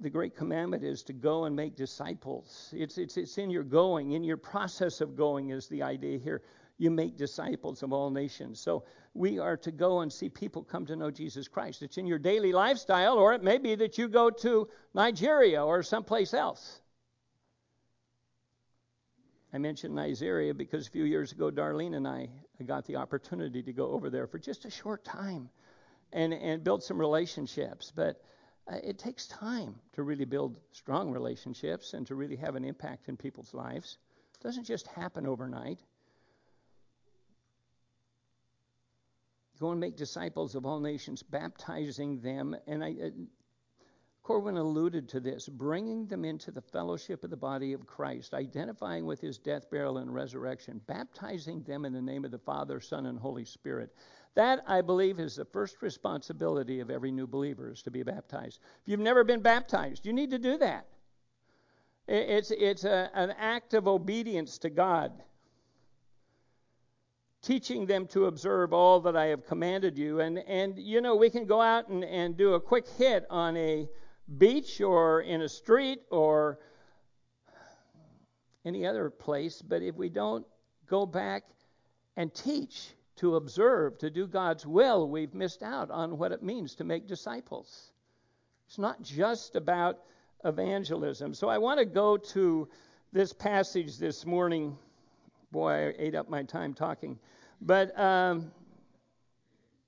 the 0.00 0.10
great 0.10 0.36
commandment 0.36 0.82
is 0.82 1.02
to 1.04 1.12
go 1.12 1.44
and 1.44 1.54
make 1.54 1.76
disciples. 1.76 2.68
It's, 2.76 2.98
it's, 2.98 3.16
it's 3.16 3.38
in 3.38 3.48
your 3.50 3.62
going, 3.62 4.12
in 4.12 4.24
your 4.24 4.36
process 4.36 5.00
of 5.00 5.16
going, 5.16 5.50
is 5.50 5.68
the 5.68 5.82
idea 5.82 6.18
here. 6.18 6.42
You 6.78 6.90
make 6.90 7.16
disciples 7.16 7.82
of 7.82 7.92
all 7.92 8.10
nations. 8.10 8.60
So 8.60 8.84
we 9.14 9.38
are 9.38 9.56
to 9.58 9.70
go 9.70 10.00
and 10.00 10.12
see 10.12 10.28
people 10.28 10.64
come 10.64 10.86
to 10.86 10.96
know 10.96 11.10
Jesus 11.10 11.46
Christ. 11.46 11.82
It's 11.82 11.98
in 11.98 12.06
your 12.06 12.18
daily 12.18 12.52
lifestyle, 12.52 13.14
or 13.14 13.32
it 13.32 13.42
may 13.42 13.58
be 13.58 13.76
that 13.76 13.96
you 13.96 14.08
go 14.08 14.30
to 14.30 14.68
Nigeria 14.92 15.64
or 15.64 15.82
someplace 15.82 16.34
else. 16.34 16.80
I 19.52 19.58
mentioned 19.58 19.94
Nigeria 19.94 20.52
because 20.52 20.88
a 20.88 20.90
few 20.90 21.04
years 21.04 21.30
ago, 21.30 21.48
Darlene 21.48 21.94
and 21.94 22.08
I 22.08 22.28
got 22.66 22.86
the 22.86 22.96
opportunity 22.96 23.62
to 23.62 23.72
go 23.72 23.92
over 23.92 24.10
there 24.10 24.26
for 24.26 24.40
just 24.40 24.64
a 24.64 24.70
short 24.70 25.04
time 25.04 25.48
and, 26.12 26.34
and 26.34 26.64
build 26.64 26.82
some 26.82 26.98
relationships. 26.98 27.92
But 27.94 28.20
uh, 28.66 28.78
it 28.82 28.98
takes 28.98 29.28
time 29.28 29.76
to 29.92 30.02
really 30.02 30.24
build 30.24 30.56
strong 30.72 31.12
relationships 31.12 31.94
and 31.94 32.04
to 32.08 32.16
really 32.16 32.34
have 32.36 32.56
an 32.56 32.64
impact 32.64 33.08
in 33.08 33.16
people's 33.16 33.54
lives. 33.54 33.98
It 34.40 34.42
doesn't 34.42 34.64
just 34.64 34.88
happen 34.88 35.24
overnight. 35.24 35.78
Go 39.60 39.70
and 39.70 39.80
make 39.80 39.96
disciples 39.96 40.54
of 40.54 40.66
all 40.66 40.80
nations, 40.80 41.22
baptizing 41.22 42.20
them. 42.20 42.56
And 42.66 42.84
I, 42.84 42.90
uh, 42.90 43.10
Corwin 44.24 44.56
alluded 44.56 45.08
to 45.10 45.20
this, 45.20 45.48
bringing 45.48 46.06
them 46.06 46.24
into 46.24 46.50
the 46.50 46.62
fellowship 46.62 47.22
of 47.22 47.30
the 47.30 47.36
body 47.36 47.72
of 47.72 47.86
Christ, 47.86 48.32
identifying 48.32 49.04
with 49.04 49.20
his 49.20 49.38
death, 49.38 49.70
burial, 49.70 49.98
and 49.98 50.12
resurrection, 50.12 50.80
baptizing 50.86 51.62
them 51.62 51.84
in 51.84 51.92
the 51.92 52.00
name 52.00 52.24
of 52.24 52.30
the 52.30 52.38
Father, 52.38 52.80
Son, 52.80 53.06
and 53.06 53.18
Holy 53.18 53.44
Spirit. 53.44 53.94
That, 54.34 54.64
I 54.66 54.80
believe, 54.80 55.20
is 55.20 55.36
the 55.36 55.44
first 55.44 55.82
responsibility 55.82 56.80
of 56.80 56.90
every 56.90 57.12
new 57.12 57.26
believer 57.26 57.70
is 57.70 57.82
to 57.82 57.90
be 57.90 58.02
baptized. 58.02 58.60
If 58.82 58.88
you've 58.88 59.00
never 59.00 59.24
been 59.24 59.42
baptized, 59.42 60.06
you 60.06 60.12
need 60.12 60.30
to 60.30 60.38
do 60.38 60.58
that. 60.58 60.86
It's, 62.08 62.50
it's 62.50 62.84
a, 62.84 63.10
an 63.14 63.30
act 63.38 63.74
of 63.74 63.86
obedience 63.86 64.58
to 64.58 64.70
God, 64.70 65.12
teaching 67.44 67.86
them 67.86 68.06
to 68.08 68.26
observe 68.26 68.72
all 68.72 69.00
that 69.00 69.16
I 69.16 69.26
have 69.26 69.46
commanded 69.46 69.96
you. 69.98 70.20
And, 70.20 70.38
and 70.38 70.78
you 70.78 71.00
know, 71.00 71.14
we 71.14 71.30
can 71.30 71.46
go 71.46 71.60
out 71.60 71.88
and, 71.88 72.02
and 72.04 72.36
do 72.36 72.54
a 72.54 72.60
quick 72.60 72.88
hit 72.98 73.26
on 73.30 73.56
a 73.56 73.88
beach 74.38 74.80
or 74.80 75.20
in 75.20 75.42
a 75.42 75.48
street 75.48 76.00
or 76.10 76.58
any 78.64 78.86
other 78.86 79.10
place, 79.10 79.60
but 79.60 79.82
if 79.82 79.94
we 79.94 80.08
don't 80.08 80.46
go 80.88 81.04
back 81.04 81.44
and 82.16 82.34
teach, 82.34 82.94
to 83.16 83.36
observe, 83.36 83.98
to 83.98 84.10
do 84.10 84.26
God's 84.26 84.66
will, 84.66 85.08
we've 85.08 85.34
missed 85.34 85.62
out 85.62 85.90
on 85.90 86.18
what 86.18 86.32
it 86.32 86.42
means 86.42 86.74
to 86.76 86.84
make 86.84 87.06
disciples. 87.06 87.92
It's 88.66 88.78
not 88.78 89.02
just 89.02 89.56
about 89.56 90.00
evangelism. 90.44 91.34
So 91.34 91.48
I 91.48 91.58
want 91.58 91.78
to 91.78 91.84
go 91.84 92.16
to 92.16 92.68
this 93.12 93.32
passage 93.32 93.98
this 93.98 94.26
morning. 94.26 94.76
Boy, 95.52 95.88
I 95.88 95.94
ate 95.98 96.14
up 96.14 96.28
my 96.28 96.42
time 96.42 96.74
talking. 96.74 97.18
But 97.60 97.98
um, 97.98 98.50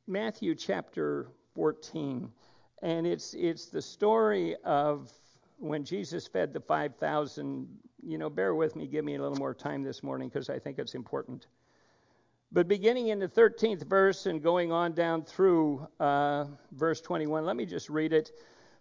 Matthew 0.06 0.54
chapter 0.54 1.28
14, 1.54 2.30
and 2.82 3.06
it's 3.06 3.34
it's 3.34 3.66
the 3.66 3.82
story 3.82 4.56
of 4.64 5.10
when 5.58 5.84
Jesus 5.84 6.26
fed 6.26 6.52
the 6.52 6.60
5,000. 6.60 7.68
You 8.02 8.18
know, 8.18 8.30
bear 8.30 8.54
with 8.54 8.76
me, 8.76 8.86
give 8.86 9.04
me 9.04 9.16
a 9.16 9.22
little 9.22 9.38
more 9.38 9.54
time 9.54 9.82
this 9.82 10.02
morning 10.02 10.28
because 10.28 10.48
I 10.48 10.58
think 10.58 10.78
it's 10.78 10.94
important. 10.94 11.46
But 12.52 12.68
beginning 12.68 13.08
in 13.08 13.18
the 13.18 13.28
13th 13.28 13.84
verse 13.88 14.26
and 14.26 14.40
going 14.40 14.70
on 14.70 14.92
down 14.92 15.24
through 15.24 15.86
uh, 15.98 16.44
verse 16.72 17.00
21, 17.00 17.44
let 17.44 17.56
me 17.56 17.66
just 17.66 17.90
read 17.90 18.12
it. 18.12 18.30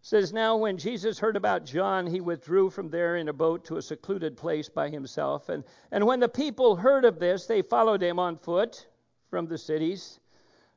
Says, 0.06 0.32
Now 0.32 0.56
when 0.56 0.78
Jesus 0.78 1.18
heard 1.18 1.36
about 1.36 1.66
John, 1.66 2.06
he 2.06 2.22
withdrew 2.22 2.70
from 2.70 2.92
there 2.92 3.18
in 3.18 3.28
a 3.28 3.34
boat 3.34 3.66
to 3.66 3.78
a 3.78 3.82
secluded 3.82 4.38
place 4.38 4.70
by 4.70 4.88
himself. 4.88 5.50
And, 5.50 5.64
and 5.92 6.06
when 6.06 6.20
the 6.20 6.30
people 6.30 6.76
heard 6.76 7.06
of 7.06 7.18
this, 7.18 7.48
they 7.48 7.64
followed 7.64 8.04
him 8.04 8.20
on 8.20 8.38
foot 8.38 8.86
from 9.32 9.48
the 9.48 9.58
cities. 9.58 10.20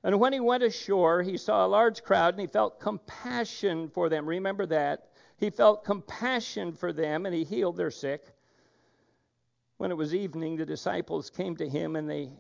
And 0.03 0.19
when 0.19 0.33
he 0.33 0.41
went 0.41 0.63
ashore, 0.63 1.23
he 1.23 1.37
saw 1.37 1.67
a 1.67 1.69
large 1.69 2.03
crowd 2.03 2.33
and 2.33 2.41
he 2.41 2.47
felt 2.47 2.81
compassion 2.81 3.91
for 3.91 4.09
them. 4.09 4.25
Remember 4.25 4.65
that. 4.65 5.11
He 5.37 5.51
felt 5.51 5.85
compassion 5.85 6.73
for 6.73 6.91
them 6.91 7.27
and 7.27 7.35
he 7.35 7.45
healed 7.45 7.77
their 7.77 7.91
sick. 7.91 8.25
When 9.77 9.91
it 9.91 9.97
was 9.99 10.15
evening, 10.15 10.57
the 10.57 10.65
disciples 10.65 11.29
came 11.29 11.55
to 11.57 11.69
him 11.69 11.97
and 11.97 12.09
they 12.09 12.31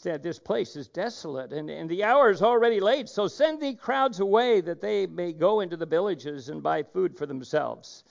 said, 0.00 0.22
This 0.22 0.38
place 0.38 0.76
is 0.76 0.88
desolate, 0.88 1.52
and, 1.52 1.68
and 1.68 1.88
the 1.88 2.04
hour 2.04 2.30
is 2.30 2.42
already 2.42 2.80
late, 2.80 3.08
so 3.08 3.28
send 3.28 3.60
the 3.60 3.74
crowds 3.74 4.20
away 4.20 4.60
that 4.62 4.80
they 4.80 5.06
may 5.06 5.32
go 5.32 5.60
into 5.60 5.76
the 5.76 5.86
villages 5.86 6.48
and 6.48 6.62
buy 6.62 6.82
food 6.82 7.16
for 7.16 7.26
themselves. 7.26 8.04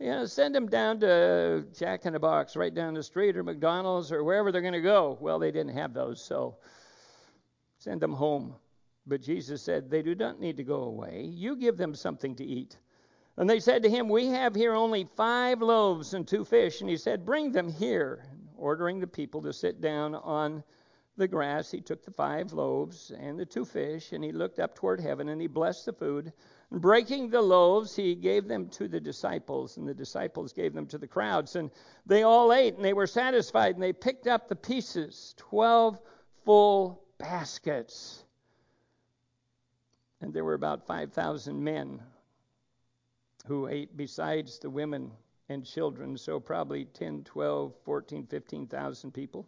You 0.00 0.10
know, 0.10 0.26
send 0.26 0.54
them 0.54 0.68
down 0.68 1.00
to 1.00 1.64
Jack 1.72 2.04
in 2.04 2.12
the 2.12 2.18
Box 2.18 2.56
right 2.56 2.74
down 2.74 2.94
the 2.94 3.02
street 3.02 3.36
or 3.36 3.42
McDonald's 3.42 4.12
or 4.12 4.24
wherever 4.24 4.50
they're 4.50 4.60
going 4.60 4.74
to 4.74 4.80
go. 4.80 5.16
Well, 5.20 5.38
they 5.38 5.50
didn't 5.50 5.74
have 5.74 5.94
those, 5.94 6.20
so 6.20 6.56
send 7.78 8.02
them 8.02 8.12
home. 8.12 8.56
But 9.06 9.22
Jesus 9.22 9.62
said, 9.62 9.88
They 9.88 10.02
do 10.02 10.14
not 10.14 10.40
need 10.40 10.56
to 10.56 10.64
go 10.64 10.82
away. 10.82 11.30
You 11.32 11.56
give 11.56 11.76
them 11.76 11.94
something 11.94 12.34
to 12.36 12.44
eat. 12.44 12.76
And 13.36 13.48
they 13.48 13.60
said 13.60 13.84
to 13.84 13.88
him, 13.88 14.08
We 14.08 14.26
have 14.26 14.54
here 14.54 14.74
only 14.74 15.08
five 15.16 15.62
loaves 15.62 16.12
and 16.12 16.26
two 16.26 16.44
fish. 16.44 16.80
And 16.80 16.90
he 16.90 16.96
said, 16.96 17.24
Bring 17.24 17.52
them 17.52 17.70
here. 17.70 18.24
Ordering 18.58 19.00
the 19.00 19.06
people 19.06 19.42
to 19.42 19.52
sit 19.52 19.80
down 19.80 20.14
on 20.14 20.64
the 21.16 21.28
grass, 21.28 21.70
he 21.70 21.80
took 21.80 22.04
the 22.04 22.10
five 22.10 22.52
loaves 22.52 23.10
and 23.18 23.38
the 23.38 23.46
two 23.46 23.64
fish, 23.64 24.12
and 24.12 24.22
he 24.22 24.32
looked 24.32 24.58
up 24.58 24.74
toward 24.74 25.00
heaven, 25.00 25.28
and 25.28 25.40
he 25.40 25.46
blessed 25.46 25.86
the 25.86 25.92
food. 25.92 26.32
And 26.70 26.80
breaking 26.80 27.30
the 27.30 27.40
loaves, 27.40 27.96
he 27.96 28.14
gave 28.14 28.48
them 28.48 28.68
to 28.70 28.88
the 28.88 29.00
disciples, 29.00 29.76
and 29.76 29.88
the 29.88 29.94
disciples 29.94 30.52
gave 30.52 30.74
them 30.74 30.86
to 30.88 30.98
the 30.98 31.06
crowds. 31.06 31.56
And 31.56 31.70
they 32.06 32.22
all 32.22 32.52
ate, 32.52 32.76
and 32.76 32.84
they 32.84 32.92
were 32.92 33.06
satisfied, 33.06 33.74
and 33.74 33.82
they 33.82 33.92
picked 33.92 34.26
up 34.26 34.48
the 34.48 34.56
pieces, 34.56 35.34
twelve 35.36 35.98
full 36.44 37.02
baskets. 37.18 38.24
And 40.20 40.32
there 40.32 40.44
were 40.44 40.54
about 40.54 40.86
5,000 40.86 41.62
men 41.62 42.00
who 43.46 43.68
ate 43.68 43.96
besides 43.96 44.58
the 44.58 44.70
women 44.70 45.12
and 45.48 45.64
children, 45.64 46.16
so 46.16 46.40
probably 46.40 46.86
10, 46.86 47.24
12, 47.24 47.74
14, 47.84 48.26
15,000 48.26 49.12
people. 49.12 49.46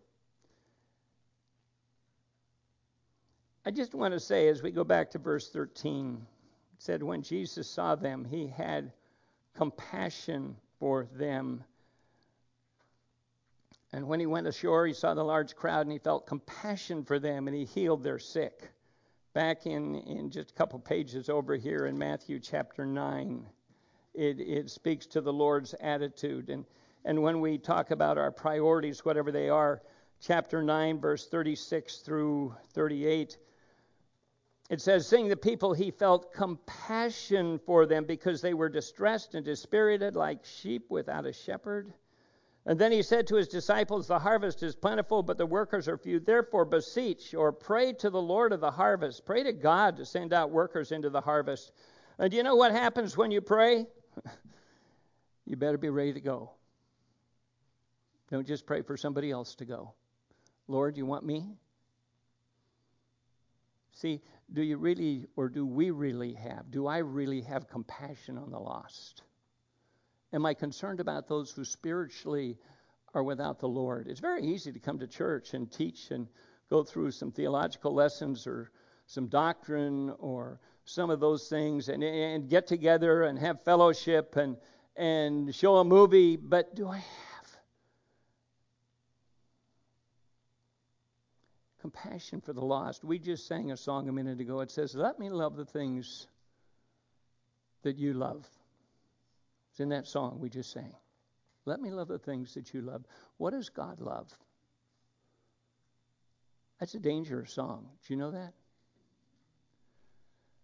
I 3.68 3.70
just 3.70 3.94
want 3.94 4.14
to 4.14 4.20
say, 4.20 4.48
as 4.48 4.62
we 4.62 4.70
go 4.70 4.82
back 4.82 5.10
to 5.10 5.18
verse 5.18 5.50
13, 5.50 6.14
it 6.14 6.82
said, 6.82 7.02
When 7.02 7.20
Jesus 7.20 7.68
saw 7.68 7.96
them, 7.96 8.24
he 8.24 8.46
had 8.46 8.92
compassion 9.54 10.56
for 10.80 11.06
them. 11.12 11.62
And 13.92 14.08
when 14.08 14.20
he 14.20 14.24
went 14.24 14.46
ashore, 14.46 14.86
he 14.86 14.94
saw 14.94 15.12
the 15.12 15.22
large 15.22 15.54
crowd 15.54 15.82
and 15.82 15.92
he 15.92 15.98
felt 15.98 16.26
compassion 16.26 17.04
for 17.04 17.18
them 17.18 17.46
and 17.46 17.54
he 17.54 17.66
healed 17.66 18.02
their 18.02 18.18
sick. 18.18 18.70
Back 19.34 19.66
in, 19.66 19.96
in 19.96 20.30
just 20.30 20.52
a 20.52 20.54
couple 20.54 20.78
pages 20.78 21.28
over 21.28 21.54
here 21.54 21.84
in 21.84 21.98
Matthew 21.98 22.40
chapter 22.40 22.86
9 22.86 23.44
it, 24.14 24.40
it 24.40 24.70
speaks 24.70 25.04
to 25.08 25.20
the 25.20 25.30
Lord's 25.30 25.74
attitude. 25.78 26.48
And, 26.48 26.64
and 27.04 27.22
when 27.22 27.42
we 27.42 27.58
talk 27.58 27.90
about 27.90 28.16
our 28.16 28.32
priorities, 28.32 29.04
whatever 29.04 29.30
they 29.30 29.50
are, 29.50 29.82
chapter 30.22 30.62
9, 30.62 31.00
verse 31.00 31.26
36 31.28 31.98
through 31.98 32.54
38, 32.72 33.36
it 34.70 34.80
says, 34.80 35.06
Seeing 35.06 35.28
the 35.28 35.36
people, 35.36 35.72
he 35.72 35.90
felt 35.90 36.32
compassion 36.32 37.58
for 37.64 37.86
them 37.86 38.04
because 38.04 38.40
they 38.40 38.54
were 38.54 38.68
distressed 38.68 39.34
and 39.34 39.44
dispirited 39.44 40.14
like 40.14 40.44
sheep 40.44 40.86
without 40.90 41.26
a 41.26 41.32
shepherd. 41.32 41.92
And 42.66 42.78
then 42.78 42.92
he 42.92 43.02
said 43.02 43.26
to 43.28 43.36
his 43.36 43.48
disciples, 43.48 44.06
The 44.06 44.18
harvest 44.18 44.62
is 44.62 44.74
plentiful, 44.74 45.22
but 45.22 45.38
the 45.38 45.46
workers 45.46 45.88
are 45.88 45.96
few. 45.96 46.20
Therefore, 46.20 46.66
beseech 46.66 47.34
or 47.34 47.50
pray 47.50 47.94
to 47.94 48.10
the 48.10 48.20
Lord 48.20 48.52
of 48.52 48.60
the 48.60 48.70
harvest. 48.70 49.24
Pray 49.24 49.42
to 49.42 49.54
God 49.54 49.96
to 49.96 50.04
send 50.04 50.34
out 50.34 50.50
workers 50.50 50.92
into 50.92 51.08
the 51.08 51.20
harvest. 51.20 51.72
And 52.18 52.30
do 52.30 52.36
you 52.36 52.42
know 52.42 52.56
what 52.56 52.72
happens 52.72 53.16
when 53.16 53.30
you 53.30 53.40
pray? 53.40 53.86
you 55.46 55.56
better 55.56 55.78
be 55.78 55.88
ready 55.88 56.12
to 56.12 56.20
go. 56.20 56.50
Don't 58.30 58.46
just 58.46 58.66
pray 58.66 58.82
for 58.82 58.98
somebody 58.98 59.30
else 59.30 59.54
to 59.54 59.64
go. 59.64 59.94
Lord, 60.66 60.98
you 60.98 61.06
want 61.06 61.24
me? 61.24 61.46
See, 63.92 64.20
do 64.52 64.62
you 64.62 64.76
really, 64.76 65.26
or 65.36 65.48
do 65.48 65.66
we 65.66 65.90
really 65.90 66.32
have, 66.34 66.70
do 66.70 66.86
I 66.86 66.98
really 66.98 67.42
have 67.42 67.68
compassion 67.68 68.38
on 68.38 68.50
the 68.50 68.58
lost? 68.58 69.22
Am 70.32 70.46
I 70.46 70.54
concerned 70.54 71.00
about 71.00 71.28
those 71.28 71.50
who 71.50 71.64
spiritually 71.64 72.58
are 73.14 73.22
without 73.22 73.58
the 73.58 73.68
Lord? 73.68 74.06
It's 74.08 74.20
very 74.20 74.44
easy 74.44 74.72
to 74.72 74.78
come 74.78 74.98
to 75.00 75.06
church 75.06 75.54
and 75.54 75.70
teach 75.70 76.10
and 76.10 76.28
go 76.70 76.82
through 76.82 77.10
some 77.10 77.30
theological 77.30 77.94
lessons 77.94 78.46
or 78.46 78.70
some 79.06 79.28
doctrine 79.28 80.14
or 80.18 80.60
some 80.84 81.10
of 81.10 81.20
those 81.20 81.48
things 81.48 81.88
and, 81.88 82.02
and 82.02 82.48
get 82.48 82.66
together 82.66 83.24
and 83.24 83.38
have 83.38 83.62
fellowship 83.64 84.36
and, 84.36 84.56
and 84.96 85.54
show 85.54 85.76
a 85.76 85.84
movie, 85.84 86.36
but 86.36 86.74
do 86.74 86.88
I 86.88 86.96
have 86.96 87.28
compassion 91.90 92.40
for 92.40 92.52
the 92.52 92.64
lost? 92.64 93.04
We 93.04 93.18
just 93.18 93.46
sang 93.46 93.70
a 93.70 93.76
song 93.76 94.08
a 94.08 94.12
minute 94.12 94.40
ago. 94.40 94.60
It 94.60 94.70
says, 94.70 94.94
Let 94.94 95.18
me 95.18 95.30
love 95.30 95.56
the 95.56 95.64
things 95.64 96.26
that 97.82 97.96
you 97.96 98.12
love. 98.12 98.46
It's 99.70 99.80
in 99.80 99.88
that 99.90 100.06
song 100.06 100.38
we 100.40 100.50
just 100.50 100.72
sang. 100.72 100.94
Let 101.64 101.80
me 101.80 101.90
love 101.90 102.08
the 102.08 102.18
things 102.18 102.54
that 102.54 102.74
you 102.74 102.82
love. 102.82 103.04
What 103.36 103.50
does 103.50 103.70
God 103.70 104.00
love? 104.00 104.28
That's 106.80 106.94
a 106.94 107.00
dangerous 107.00 107.52
song. 107.52 107.86
Do 108.06 108.14
you 108.14 108.18
know 108.18 108.30
that? 108.32 108.52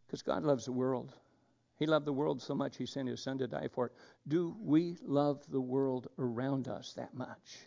Because 0.06 0.22
God 0.22 0.42
loves 0.42 0.66
the 0.66 0.72
world. 0.72 1.12
He 1.78 1.86
loved 1.86 2.06
the 2.06 2.12
world 2.12 2.40
so 2.40 2.54
much, 2.54 2.76
He 2.76 2.86
sent 2.86 3.08
His 3.08 3.22
Son 3.22 3.38
to 3.38 3.48
die 3.48 3.68
for 3.72 3.86
it. 3.86 3.92
Do 4.28 4.54
we 4.60 4.96
love 5.02 5.42
the 5.50 5.60
world 5.60 6.06
around 6.18 6.68
us 6.68 6.92
that 6.96 7.14
much? 7.14 7.58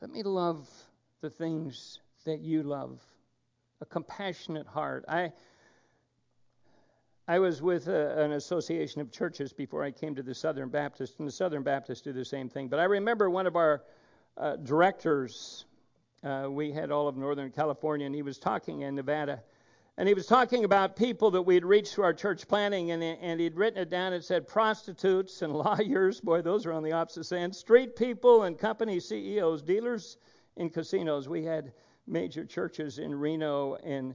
Let 0.00 0.12
me 0.12 0.22
love 0.22 0.68
the 1.22 1.30
things 1.30 1.98
that 2.24 2.40
you 2.40 2.62
love. 2.62 3.00
A 3.80 3.86
compassionate 3.86 4.66
heart. 4.66 5.04
I 5.08 5.32
I 7.26 7.40
was 7.40 7.60
with 7.60 7.88
a, 7.88 8.22
an 8.22 8.32
association 8.32 9.00
of 9.00 9.10
churches 9.10 9.52
before 9.52 9.82
I 9.82 9.90
came 9.90 10.14
to 10.14 10.22
the 10.22 10.34
Southern 10.34 10.68
Baptist, 10.68 11.18
and 11.18 11.26
the 11.26 11.32
Southern 11.32 11.62
Baptists 11.62 12.00
do 12.00 12.12
the 12.12 12.24
same 12.24 12.48
thing. 12.48 12.68
But 12.68 12.78
I 12.80 12.84
remember 12.84 13.28
one 13.28 13.46
of 13.46 13.56
our 13.56 13.82
uh, 14.36 14.56
directors 14.56 15.66
uh, 16.24 16.46
we 16.48 16.72
had 16.72 16.90
all 16.90 17.06
of 17.06 17.16
Northern 17.16 17.50
California, 17.50 18.06
and 18.06 18.14
he 18.14 18.22
was 18.22 18.38
talking 18.38 18.82
in 18.82 18.94
Nevada. 18.94 19.42
And 19.98 20.06
he 20.06 20.14
was 20.14 20.26
talking 20.26 20.64
about 20.64 20.94
people 20.94 21.32
that 21.32 21.42
we'd 21.42 21.64
reached 21.64 21.92
through 21.92 22.04
our 22.04 22.14
church 22.14 22.46
planting, 22.46 22.92
and, 22.92 23.02
and 23.02 23.40
he'd 23.40 23.56
written 23.56 23.82
it 23.82 23.90
down. 23.90 24.12
It 24.12 24.24
said 24.24 24.46
prostitutes 24.46 25.42
and 25.42 25.52
lawyers, 25.52 26.20
boy, 26.24 26.40
those 26.40 26.66
are 26.66 26.72
on 26.72 26.84
the 26.84 26.92
opposite 26.92 27.32
end, 27.32 27.56
street 27.56 27.96
people 27.96 28.44
and 28.44 28.56
company 28.56 29.00
CEOs, 29.00 29.60
dealers 29.60 30.16
in 30.56 30.70
casinos. 30.70 31.28
We 31.28 31.42
had 31.42 31.72
major 32.06 32.44
churches 32.44 33.00
in 33.00 33.12
Reno 33.12 33.74
and 33.74 34.14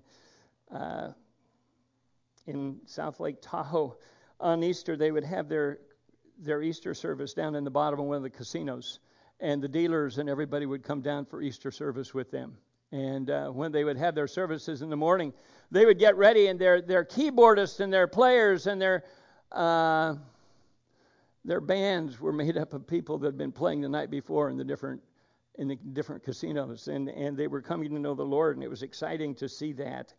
uh, 0.73 1.09
in 2.47 2.79
South 2.85 3.19
Lake 3.19 3.41
Tahoe. 3.41 3.97
On 4.39 4.63
Easter, 4.63 4.95
they 4.95 5.11
would 5.11 5.25
have 5.25 5.49
their 5.49 5.79
their 6.39 6.61
Easter 6.61 6.93
service 6.93 7.33
down 7.33 7.55
in 7.55 7.65
the 7.65 7.71
bottom 7.71 7.99
of 7.99 8.05
one 8.05 8.17
of 8.17 8.23
the 8.23 8.29
casinos 8.29 8.99
and 9.39 9.61
the 9.61 9.67
dealers 9.67 10.17
and 10.17 10.29
everybody 10.29 10.65
would 10.65 10.83
come 10.83 11.01
down 11.01 11.25
for 11.25 11.41
Easter 11.41 11.71
service 11.71 12.13
with 12.13 12.31
them. 12.31 12.57
And 12.91 13.29
uh, 13.29 13.49
when 13.49 13.71
they 13.71 13.83
would 13.83 13.97
have 13.97 14.15
their 14.15 14.27
services 14.27 14.81
in 14.81 14.89
the 14.89 14.95
morning, 14.95 15.33
they 15.73 15.85
would 15.85 15.97
get 15.97 16.15
ready, 16.15 16.47
and 16.47 16.59
their 16.59 16.81
their 16.81 17.03
keyboardists 17.03 17.79
and 17.79 17.91
their 17.91 18.07
players 18.07 18.67
and 18.67 18.79
their 18.79 19.03
uh, 19.51 20.15
their 21.43 21.59
bands 21.59 22.19
were 22.19 22.31
made 22.31 22.57
up 22.57 22.73
of 22.73 22.85
people 22.85 23.17
that 23.17 23.27
had 23.27 23.37
been 23.37 23.51
playing 23.51 23.81
the 23.81 23.89
night 23.89 24.11
before 24.11 24.49
in 24.49 24.57
the 24.57 24.63
different 24.63 25.01
in 25.55 25.67
the 25.67 25.75
different 25.75 26.23
casinos, 26.23 26.87
and 26.87 27.09
and 27.09 27.35
they 27.35 27.47
were 27.47 27.61
coming 27.61 27.89
to 27.89 27.99
know 27.99 28.13
the 28.13 28.23
Lord, 28.23 28.55
and 28.55 28.63
it 28.63 28.69
was 28.69 28.83
exciting 28.83 29.33
to 29.35 29.49
see 29.49 29.73
that. 29.73 30.13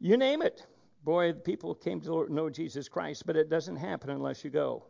You 0.00 0.16
name 0.16 0.40
it, 0.40 0.66
boy, 1.04 1.34
people 1.34 1.74
came 1.74 2.00
to 2.02 2.26
know 2.32 2.48
Jesus 2.48 2.88
Christ, 2.88 3.26
but 3.26 3.36
it 3.36 3.50
doesn't 3.50 3.76
happen 3.76 4.10
unless 4.10 4.42
you 4.42 4.50
go. 4.50 4.84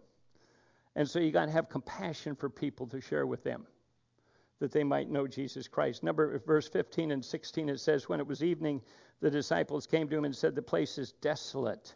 And 0.94 1.08
so 1.08 1.18
you 1.18 1.32
got 1.32 1.46
to 1.46 1.52
have 1.52 1.68
compassion 1.68 2.36
for 2.36 2.48
people 2.48 2.86
to 2.88 3.00
share 3.00 3.26
with 3.26 3.42
them 3.42 3.66
that 4.60 4.72
they 4.72 4.84
might 4.84 5.10
know 5.10 5.26
Jesus 5.26 5.68
Christ. 5.68 6.02
Number 6.02 6.38
verse 6.46 6.68
15 6.68 7.12
and 7.12 7.24
16 7.24 7.68
it 7.68 7.80
says 7.80 8.08
when 8.08 8.20
it 8.20 8.26
was 8.26 8.42
evening 8.42 8.82
the 9.20 9.30
disciples 9.30 9.86
came 9.86 10.08
to 10.08 10.16
him 10.16 10.24
and 10.24 10.36
said 10.36 10.54
the 10.54 10.62
place 10.62 10.98
is 10.98 11.12
desolate. 11.12 11.94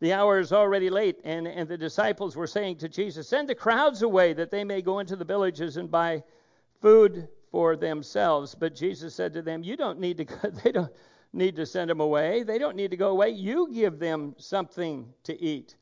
The 0.00 0.12
hour 0.12 0.38
is 0.38 0.52
already 0.52 0.90
late 0.90 1.20
and 1.24 1.46
and 1.46 1.68
the 1.68 1.78
disciples 1.78 2.36
were 2.36 2.46
saying 2.46 2.78
to 2.78 2.88
Jesus 2.88 3.28
send 3.28 3.48
the 3.48 3.54
crowds 3.54 4.02
away 4.02 4.32
that 4.32 4.50
they 4.50 4.64
may 4.64 4.82
go 4.82 4.98
into 4.98 5.16
the 5.16 5.24
villages 5.24 5.76
and 5.76 5.90
buy 5.90 6.24
food 6.80 7.28
for 7.50 7.76
themselves. 7.76 8.54
But 8.54 8.74
Jesus 8.74 9.14
said 9.14 9.32
to 9.34 9.42
them 9.42 9.62
you 9.62 9.76
don't 9.76 10.00
need 10.00 10.16
to 10.16 10.24
go, 10.24 10.50
they 10.64 10.72
don't 10.72 10.92
need 11.32 11.56
to 11.56 11.66
send 11.66 11.90
them 11.90 12.00
away. 12.00 12.42
They 12.42 12.58
don't 12.58 12.76
need 12.76 12.90
to 12.90 12.96
go 12.96 13.10
away. 13.10 13.30
You 13.30 13.68
give 13.72 13.98
them 13.98 14.34
something 14.38 15.12
to 15.24 15.40
eat. 15.40 15.76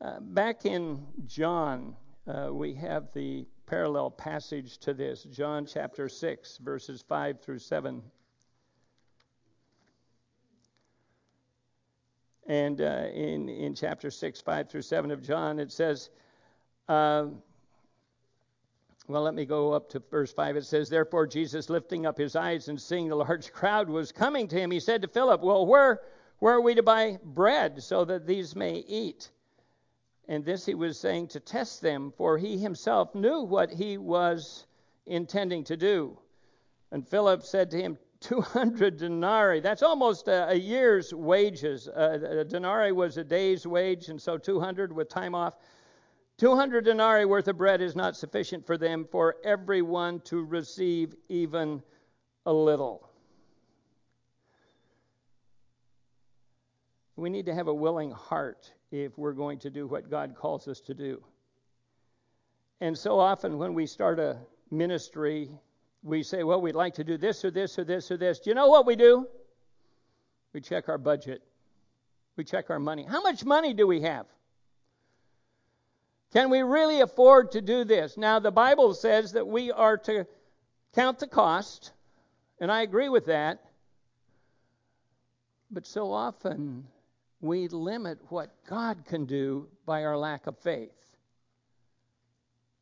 Uh, 0.00 0.20
back 0.20 0.66
in 0.66 1.06
John, 1.26 1.94
uh, 2.26 2.48
we 2.52 2.74
have 2.74 3.12
the 3.14 3.46
parallel 3.66 4.10
passage 4.10 4.78
to 4.78 4.94
this 4.94 5.24
John 5.24 5.66
chapter 5.66 6.08
6, 6.08 6.58
verses 6.58 7.04
5 7.06 7.40
through 7.40 7.58
7. 7.58 8.02
And 12.50 12.80
uh, 12.80 13.06
in, 13.14 13.48
in 13.48 13.76
chapter 13.76 14.10
6, 14.10 14.40
5 14.40 14.68
through 14.68 14.82
7 14.82 15.12
of 15.12 15.22
John, 15.22 15.60
it 15.60 15.70
says, 15.70 16.10
uh, 16.88 17.26
Well, 19.06 19.22
let 19.22 19.34
me 19.34 19.44
go 19.44 19.72
up 19.72 19.88
to 19.90 20.02
verse 20.10 20.32
5. 20.32 20.56
It 20.56 20.64
says, 20.64 20.88
Therefore, 20.88 21.28
Jesus, 21.28 21.70
lifting 21.70 22.06
up 22.06 22.18
his 22.18 22.34
eyes 22.34 22.66
and 22.66 22.80
seeing 22.80 23.06
the 23.06 23.14
large 23.14 23.52
crowd 23.52 23.88
was 23.88 24.10
coming 24.10 24.48
to 24.48 24.56
him, 24.56 24.72
he 24.72 24.80
said 24.80 25.02
to 25.02 25.06
Philip, 25.06 25.42
Well, 25.42 25.64
where, 25.64 26.00
where 26.40 26.54
are 26.54 26.60
we 26.60 26.74
to 26.74 26.82
buy 26.82 27.20
bread 27.22 27.84
so 27.84 28.04
that 28.06 28.26
these 28.26 28.56
may 28.56 28.78
eat? 28.78 29.30
And 30.26 30.44
this 30.44 30.66
he 30.66 30.74
was 30.74 30.98
saying 30.98 31.28
to 31.28 31.38
test 31.38 31.80
them, 31.80 32.12
for 32.16 32.36
he 32.36 32.58
himself 32.58 33.14
knew 33.14 33.42
what 33.42 33.70
he 33.70 33.96
was 33.96 34.66
intending 35.06 35.62
to 35.64 35.76
do. 35.76 36.18
And 36.90 37.06
Philip 37.06 37.44
said 37.44 37.70
to 37.70 37.80
him, 37.80 37.96
200 38.20 38.98
denarii. 38.98 39.60
That's 39.60 39.82
almost 39.82 40.28
a, 40.28 40.50
a 40.50 40.54
year's 40.54 41.14
wages. 41.14 41.88
Uh, 41.88 42.40
a 42.40 42.44
denarii 42.44 42.92
was 42.92 43.16
a 43.16 43.24
day's 43.24 43.66
wage, 43.66 44.08
and 44.08 44.20
so 44.20 44.36
200 44.36 44.92
with 44.92 45.08
time 45.08 45.34
off. 45.34 45.54
200 46.36 46.84
denarii 46.84 47.24
worth 47.24 47.48
of 47.48 47.58
bread 47.58 47.80
is 47.80 47.96
not 47.96 48.16
sufficient 48.16 48.66
for 48.66 48.78
them, 48.78 49.06
for 49.10 49.36
everyone 49.44 50.20
to 50.20 50.42
receive 50.42 51.14
even 51.28 51.82
a 52.46 52.52
little. 52.52 53.08
We 57.16 57.28
need 57.28 57.46
to 57.46 57.54
have 57.54 57.68
a 57.68 57.74
willing 57.74 58.10
heart 58.10 58.72
if 58.90 59.18
we're 59.18 59.32
going 59.32 59.58
to 59.60 59.70
do 59.70 59.86
what 59.86 60.10
God 60.10 60.34
calls 60.34 60.66
us 60.68 60.80
to 60.80 60.94
do. 60.94 61.22
And 62.80 62.96
so 62.96 63.18
often 63.18 63.58
when 63.58 63.74
we 63.74 63.86
start 63.86 64.18
a 64.18 64.38
ministry, 64.70 65.50
we 66.02 66.22
say, 66.22 66.42
well, 66.42 66.60
we'd 66.60 66.74
like 66.74 66.94
to 66.94 67.04
do 67.04 67.16
this 67.16 67.44
or 67.44 67.50
this 67.50 67.78
or 67.78 67.84
this 67.84 68.10
or 68.10 68.16
this. 68.16 68.40
Do 68.40 68.50
you 68.50 68.54
know 68.54 68.68
what 68.68 68.86
we 68.86 68.96
do? 68.96 69.26
We 70.52 70.60
check 70.60 70.88
our 70.88 70.98
budget, 70.98 71.42
we 72.36 72.44
check 72.44 72.70
our 72.70 72.80
money. 72.80 73.04
How 73.04 73.22
much 73.22 73.44
money 73.44 73.74
do 73.74 73.86
we 73.86 74.00
have? 74.02 74.26
Can 76.32 76.50
we 76.50 76.62
really 76.62 77.00
afford 77.00 77.52
to 77.52 77.60
do 77.60 77.84
this? 77.84 78.16
Now, 78.16 78.38
the 78.38 78.52
Bible 78.52 78.94
says 78.94 79.32
that 79.32 79.46
we 79.46 79.72
are 79.72 79.96
to 79.98 80.26
count 80.94 81.18
the 81.18 81.26
cost, 81.26 81.92
and 82.60 82.70
I 82.70 82.82
agree 82.82 83.08
with 83.08 83.26
that. 83.26 83.60
But 85.72 85.86
so 85.86 86.12
often 86.12 86.86
we 87.40 87.68
limit 87.68 88.18
what 88.28 88.50
God 88.68 89.04
can 89.06 89.24
do 89.24 89.68
by 89.86 90.04
our 90.04 90.16
lack 90.16 90.46
of 90.46 90.58
faith. 90.58 90.92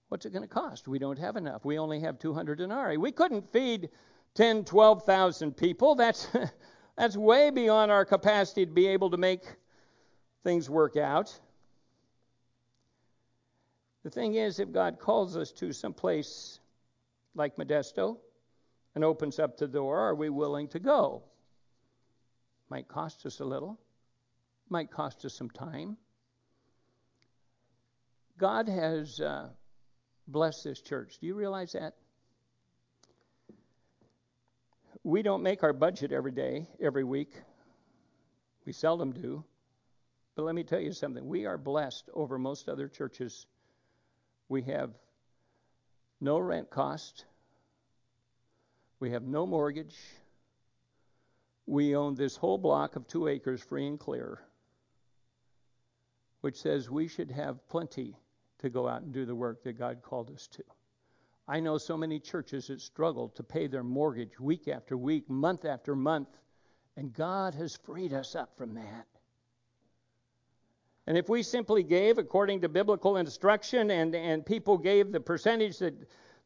What's 0.08 0.24
it 0.24 0.32
going 0.32 0.42
to 0.42 0.48
cost? 0.48 0.88
We 0.88 0.98
don't 0.98 1.18
have 1.18 1.36
enough. 1.36 1.64
We 1.64 1.78
only 1.78 2.00
have 2.00 2.18
200 2.18 2.58
denarii. 2.58 2.96
We 2.96 3.12
couldn't 3.12 3.48
feed 3.50 3.90
10, 4.34 4.64
12,000 4.64 5.56
people. 5.56 5.94
That's 5.94 6.28
that's 6.96 7.16
way 7.16 7.50
beyond 7.50 7.90
our 7.90 8.04
capacity 8.04 8.64
to 8.64 8.72
be 8.72 8.86
able 8.88 9.10
to 9.10 9.16
make 9.16 9.42
things 10.44 10.70
work 10.70 10.96
out. 10.96 11.38
The 14.02 14.10
thing 14.10 14.36
is, 14.36 14.58
if 14.58 14.72
God 14.72 14.98
calls 14.98 15.36
us 15.36 15.52
to 15.52 15.72
some 15.72 15.92
place 15.92 16.60
like 17.34 17.56
Modesto 17.56 18.16
and 18.94 19.04
opens 19.04 19.38
up 19.38 19.58
the 19.58 19.68
door, 19.68 19.98
are 19.98 20.14
we 20.14 20.30
willing 20.30 20.68
to 20.68 20.78
go? 20.78 21.22
Might 22.70 22.88
cost 22.88 23.26
us 23.26 23.40
a 23.40 23.44
little, 23.44 23.78
might 24.70 24.90
cost 24.90 25.24
us 25.24 25.34
some 25.34 25.50
time. 25.50 25.96
God 28.38 28.68
has 28.68 29.20
uh, 29.20 29.48
blessed 30.28 30.64
this 30.64 30.80
church. 30.80 31.18
Do 31.20 31.26
you 31.26 31.34
realize 31.34 31.72
that? 31.72 31.94
We 35.02 35.22
don't 35.22 35.42
make 35.42 35.62
our 35.62 35.72
budget 35.72 36.12
every 36.12 36.32
day, 36.32 36.68
every 36.80 37.04
week. 37.04 37.32
We 38.66 38.72
seldom 38.72 39.12
do. 39.12 39.44
But 40.36 40.44
let 40.44 40.54
me 40.54 40.62
tell 40.62 40.80
you 40.80 40.92
something. 40.92 41.26
We 41.26 41.46
are 41.46 41.58
blessed 41.58 42.10
over 42.14 42.38
most 42.38 42.68
other 42.68 42.88
churches 42.88 43.46
we 44.48 44.62
have 44.62 44.90
no 46.20 46.38
rent 46.38 46.70
cost. 46.70 47.24
We 48.98 49.10
have 49.10 49.22
no 49.22 49.46
mortgage. 49.46 49.96
We 51.66 51.94
own 51.94 52.14
this 52.14 52.36
whole 52.36 52.58
block 52.58 52.96
of 52.96 53.06
two 53.06 53.28
acres 53.28 53.62
free 53.62 53.86
and 53.86 54.00
clear, 54.00 54.40
which 56.40 56.56
says 56.60 56.88
we 56.88 57.08
should 57.08 57.30
have 57.30 57.68
plenty 57.68 58.16
to 58.58 58.70
go 58.70 58.88
out 58.88 59.02
and 59.02 59.12
do 59.12 59.24
the 59.24 59.34
work 59.34 59.62
that 59.64 59.78
God 59.78 60.02
called 60.02 60.30
us 60.30 60.46
to. 60.48 60.64
I 61.46 61.60
know 61.60 61.78
so 61.78 61.96
many 61.96 62.20
churches 62.20 62.66
that 62.66 62.80
struggle 62.80 63.30
to 63.30 63.42
pay 63.42 63.66
their 63.66 63.82
mortgage 63.82 64.38
week 64.38 64.68
after 64.68 64.96
week, 64.96 65.30
month 65.30 65.64
after 65.64 65.96
month, 65.96 66.28
and 66.96 67.12
God 67.12 67.54
has 67.54 67.76
freed 67.76 68.12
us 68.12 68.34
up 68.34 68.56
from 68.58 68.74
that. 68.74 69.06
And 71.06 71.16
if 71.16 71.30
we 71.30 71.42
simply 71.42 71.82
gave 71.82 72.18
according 72.18 72.60
to 72.60 72.68
biblical 72.68 73.16
instruction 73.16 73.90
and, 73.90 74.14
and 74.14 74.44
people 74.44 74.76
gave 74.76 75.10
the 75.10 75.20
percentage 75.20 75.78
that, 75.78 75.94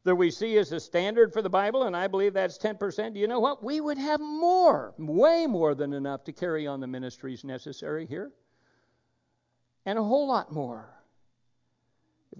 that 0.05 0.15
we 0.15 0.31
see 0.31 0.57
as 0.57 0.71
a 0.71 0.79
standard 0.79 1.33
for 1.33 1.41
the 1.41 1.49
Bible, 1.49 1.83
and 1.83 1.97
I 1.97 2.07
believe 2.07 2.33
that's 2.33 2.57
10%, 2.57 3.13
do 3.13 3.19
you 3.19 3.27
know 3.27 3.41
what? 3.41 3.61
We 3.61 3.81
would 3.81 3.97
have 3.97 4.21
more, 4.21 4.93
way 4.97 5.47
more 5.47 5.75
than 5.75 5.91
enough 5.91 6.23
to 6.25 6.31
carry 6.31 6.65
on 6.65 6.79
the 6.79 6.87
ministries 6.87 7.43
necessary 7.43 8.05
here. 8.05 8.31
And 9.85 9.99
a 9.99 10.03
whole 10.03 10.29
lot 10.29 10.53
more. 10.53 10.92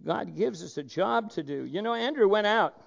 God 0.05 0.35
gives 0.35 0.63
us 0.63 0.77
a 0.77 0.83
job 0.83 1.31
to 1.31 1.43
do. 1.43 1.65
You 1.65 1.81
know, 1.81 1.93
Andrew 1.93 2.27
went 2.27 2.47
out 2.47 2.81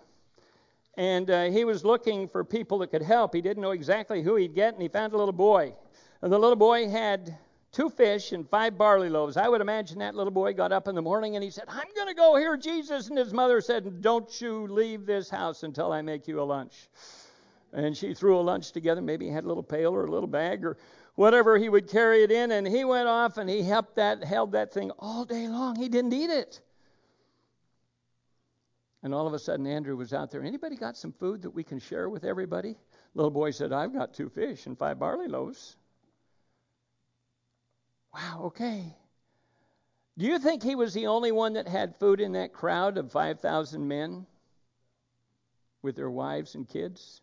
and 0.96 1.30
uh, 1.30 1.44
he 1.44 1.64
was 1.64 1.84
looking 1.84 2.26
for 2.26 2.44
people 2.44 2.78
that 2.78 2.88
could 2.88 3.02
help. 3.02 3.34
He 3.34 3.40
didn't 3.40 3.62
know 3.62 3.72
exactly 3.72 4.22
who 4.22 4.36
he'd 4.36 4.54
get, 4.54 4.72
and 4.72 4.82
he 4.82 4.88
found 4.88 5.12
a 5.12 5.16
little 5.16 5.32
boy. 5.32 5.74
And 6.22 6.32
the 6.32 6.38
little 6.38 6.56
boy 6.56 6.88
had 6.88 7.36
two 7.70 7.90
fish 7.90 8.32
and 8.32 8.48
five 8.48 8.78
barley 8.78 9.10
loaves. 9.10 9.36
I 9.36 9.48
would 9.48 9.60
imagine 9.60 9.98
that 9.98 10.14
little 10.14 10.30
boy 10.30 10.54
got 10.54 10.72
up 10.72 10.88
in 10.88 10.94
the 10.94 11.02
morning 11.02 11.36
and 11.36 11.44
he 11.44 11.50
said, 11.50 11.64
I'm 11.68 11.88
going 11.94 12.08
to 12.08 12.14
go 12.14 12.36
hear 12.36 12.56
Jesus. 12.56 13.08
And 13.08 13.18
his 13.18 13.34
mother 13.34 13.60
said, 13.60 14.00
Don't 14.00 14.40
you 14.40 14.66
leave 14.68 15.04
this 15.04 15.28
house 15.28 15.62
until 15.62 15.92
I 15.92 16.00
make 16.00 16.26
you 16.26 16.40
a 16.40 16.42
lunch. 16.42 16.88
And 17.74 17.94
she 17.94 18.14
threw 18.14 18.38
a 18.38 18.40
lunch 18.40 18.72
together. 18.72 19.02
Maybe 19.02 19.26
he 19.26 19.32
had 19.32 19.44
a 19.44 19.48
little 19.48 19.62
pail 19.62 19.94
or 19.94 20.06
a 20.06 20.10
little 20.10 20.28
bag 20.28 20.64
or 20.64 20.78
whatever 21.16 21.58
he 21.58 21.68
would 21.68 21.88
carry 21.88 22.22
it 22.22 22.32
in. 22.32 22.52
And 22.52 22.66
he 22.66 22.84
went 22.84 23.08
off 23.08 23.36
and 23.36 23.50
he 23.50 23.62
helped 23.62 23.96
that, 23.96 24.24
held 24.24 24.52
that 24.52 24.72
thing 24.72 24.90
all 24.98 25.26
day 25.26 25.46
long. 25.46 25.76
He 25.76 25.90
didn't 25.90 26.14
eat 26.14 26.30
it. 26.30 26.62
And 29.06 29.14
all 29.14 29.28
of 29.28 29.34
a 29.34 29.38
sudden, 29.38 29.68
Andrew 29.68 29.96
was 29.96 30.12
out 30.12 30.32
there. 30.32 30.42
Anybody 30.42 30.74
got 30.74 30.96
some 30.96 31.12
food 31.12 31.42
that 31.42 31.50
we 31.50 31.62
can 31.62 31.78
share 31.78 32.08
with 32.08 32.24
everybody? 32.24 32.74
Little 33.14 33.30
boy 33.30 33.52
said, 33.52 33.72
I've 33.72 33.92
got 33.92 34.12
two 34.12 34.28
fish 34.28 34.66
and 34.66 34.76
five 34.76 34.98
barley 34.98 35.28
loaves. 35.28 35.76
Wow, 38.12 38.40
okay. 38.46 38.96
Do 40.18 40.26
you 40.26 40.40
think 40.40 40.60
he 40.60 40.74
was 40.74 40.92
the 40.92 41.06
only 41.06 41.30
one 41.30 41.52
that 41.52 41.68
had 41.68 41.94
food 42.00 42.20
in 42.20 42.32
that 42.32 42.52
crowd 42.52 42.98
of 42.98 43.12
5,000 43.12 43.86
men 43.86 44.26
with 45.82 45.94
their 45.94 46.10
wives 46.10 46.56
and 46.56 46.68
kids? 46.68 47.22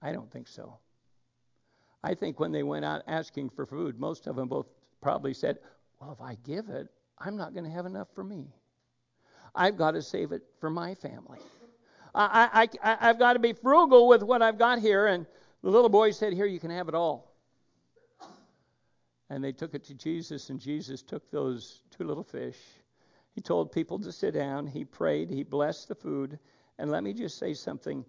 I 0.00 0.12
don't 0.12 0.32
think 0.32 0.48
so. 0.48 0.78
I 2.02 2.14
think 2.14 2.40
when 2.40 2.50
they 2.50 2.62
went 2.62 2.86
out 2.86 3.02
asking 3.06 3.50
for 3.50 3.66
food, 3.66 4.00
most 4.00 4.26
of 4.26 4.36
them 4.36 4.48
both 4.48 4.68
probably 5.02 5.34
said, 5.34 5.58
Well, 6.00 6.12
if 6.12 6.22
I 6.22 6.38
give 6.46 6.70
it, 6.70 6.88
I'm 7.18 7.36
not 7.36 7.52
going 7.52 7.64
to 7.64 7.70
have 7.70 7.84
enough 7.84 8.08
for 8.14 8.24
me. 8.24 8.54
I've 9.54 9.76
got 9.76 9.92
to 9.92 10.02
save 10.02 10.32
it 10.32 10.42
for 10.60 10.70
my 10.70 10.94
family. 10.94 11.38
I, 12.14 12.68
I, 12.82 12.90
I, 12.92 13.08
I've 13.08 13.18
got 13.18 13.34
to 13.34 13.38
be 13.38 13.52
frugal 13.52 14.08
with 14.08 14.22
what 14.22 14.42
I've 14.42 14.58
got 14.58 14.78
here. 14.78 15.06
And 15.06 15.26
the 15.62 15.70
little 15.70 15.88
boy 15.88 16.10
said, 16.10 16.32
Here, 16.32 16.46
you 16.46 16.60
can 16.60 16.70
have 16.70 16.88
it 16.88 16.94
all 16.94 17.32
and 19.32 19.42
they 19.42 19.52
took 19.52 19.74
it 19.74 19.82
to 19.84 19.94
Jesus, 19.94 20.50
and 20.50 20.60
Jesus 20.60 21.00
took 21.00 21.30
those 21.30 21.80
two 21.90 22.04
little 22.04 22.22
fish. 22.22 22.58
He 23.34 23.40
told 23.40 23.72
people 23.72 23.98
to 24.00 24.12
sit 24.12 24.34
down. 24.34 24.66
He 24.66 24.84
prayed. 24.84 25.30
He 25.30 25.42
blessed 25.42 25.88
the 25.88 25.94
food. 25.94 26.38
And 26.78 26.90
let 26.90 27.02
me 27.02 27.14
just 27.14 27.38
say 27.38 27.54
something. 27.54 28.04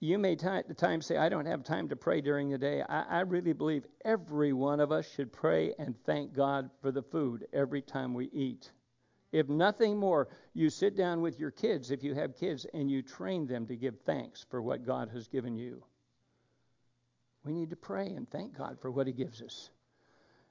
You 0.00 0.16
may 0.16 0.32
at 0.32 0.68
the 0.68 0.74
time 0.74 1.02
say, 1.02 1.18
I 1.18 1.28
don't 1.28 1.44
have 1.44 1.64
time 1.64 1.90
to 1.90 1.96
pray 1.96 2.22
during 2.22 2.48
the 2.48 2.56
day. 2.56 2.82
I, 2.88 3.18
I 3.18 3.20
really 3.20 3.52
believe 3.52 3.84
every 4.06 4.54
one 4.54 4.80
of 4.80 4.90
us 4.90 5.06
should 5.06 5.34
pray 5.34 5.74
and 5.78 5.94
thank 6.06 6.32
God 6.32 6.70
for 6.80 6.90
the 6.90 7.02
food 7.02 7.46
every 7.52 7.82
time 7.82 8.14
we 8.14 8.30
eat. 8.32 8.70
If 9.36 9.50
nothing 9.50 9.98
more, 9.98 10.28
you 10.54 10.70
sit 10.70 10.96
down 10.96 11.20
with 11.20 11.38
your 11.38 11.50
kids, 11.50 11.90
if 11.90 12.02
you 12.02 12.14
have 12.14 12.38
kids, 12.38 12.64
and 12.72 12.90
you 12.90 13.02
train 13.02 13.46
them 13.46 13.66
to 13.66 13.76
give 13.76 14.00
thanks 14.00 14.46
for 14.48 14.62
what 14.62 14.86
God 14.86 15.10
has 15.10 15.28
given 15.28 15.54
you. 15.54 15.84
We 17.44 17.52
need 17.52 17.68
to 17.68 17.76
pray 17.76 18.06
and 18.14 18.26
thank 18.30 18.56
God 18.56 18.80
for 18.80 18.90
what 18.90 19.06
He 19.06 19.12
gives 19.12 19.42
us. 19.42 19.68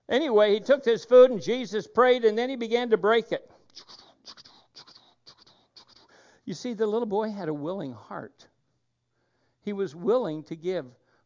Anyway, 0.07 0.53
he 0.53 0.59
took 0.59 0.83
this 0.83 1.03
food 1.03 1.31
and 1.31 1.41
Jesus 1.41 1.87
prayed 1.87 2.25
and 2.25 2.37
then 2.37 2.47
he 2.47 2.55
began 2.55 2.91
to 2.91 2.97
break 2.97 3.31
it. 3.31 3.49
You 6.45 6.53
see, 6.53 6.75
the 6.75 6.85
little 6.85 7.07
boy 7.07 7.31
had 7.31 7.49
a 7.49 7.53
willing 7.55 7.93
heart. 7.93 8.45
He 9.61 9.73
was 9.73 9.95
willing 9.95 10.43
to 10.43 10.55
give 10.55 10.85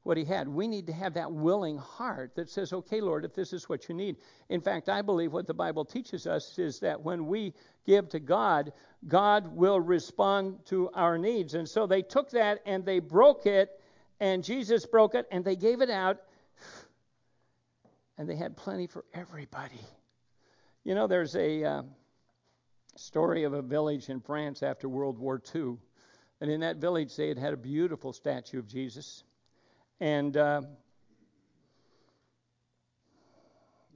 what 0.09 0.17
he 0.17 0.25
had. 0.25 0.47
We 0.47 0.67
need 0.67 0.87
to 0.87 0.93
have 0.93 1.13
that 1.13 1.31
willing 1.31 1.77
heart 1.77 2.33
that 2.33 2.49
says, 2.49 2.73
okay, 2.73 2.99
Lord, 2.99 3.25
if 3.25 3.35
this 3.35 3.53
is 3.53 3.69
what 3.69 3.87
you 3.87 3.93
need. 3.93 4.15
In 4.49 4.59
fact, 4.59 4.89
I 4.89 5.03
believe 5.03 5.31
what 5.31 5.45
the 5.45 5.53
Bible 5.53 5.85
teaches 5.85 6.25
us 6.25 6.57
is 6.57 6.79
that 6.79 6.99
when 6.99 7.27
we 7.27 7.53
give 7.85 8.09
to 8.09 8.19
God, 8.19 8.73
God 9.07 9.55
will 9.55 9.79
respond 9.79 10.65
to 10.65 10.89
our 10.95 11.19
needs. 11.19 11.53
And 11.53 11.69
so 11.69 11.85
they 11.85 12.01
took 12.01 12.31
that 12.31 12.57
and 12.65 12.83
they 12.83 12.97
broke 12.97 13.45
it, 13.45 13.69
and 14.19 14.43
Jesus 14.43 14.83
broke 14.87 15.13
it, 15.13 15.27
and 15.29 15.45
they 15.45 15.55
gave 15.55 15.79
it 15.79 15.91
out, 15.91 16.17
and 18.17 18.27
they 18.27 18.35
had 18.35 18.57
plenty 18.57 18.87
for 18.87 19.05
everybody. 19.13 19.85
You 20.83 20.95
know, 20.95 21.05
there's 21.05 21.35
a 21.35 21.63
uh, 21.63 21.81
story 22.95 23.43
of 23.43 23.53
a 23.53 23.61
village 23.61 24.09
in 24.09 24.21
France 24.21 24.63
after 24.63 24.89
World 24.89 25.19
War 25.19 25.39
II. 25.53 25.77
And 26.41 26.49
in 26.49 26.61
that 26.61 26.77
village, 26.77 27.15
they 27.15 27.27
had 27.27 27.37
had 27.37 27.53
a 27.53 27.57
beautiful 27.57 28.11
statue 28.11 28.57
of 28.57 28.67
Jesus. 28.67 29.23
And 29.99 30.37
uh, 30.37 30.61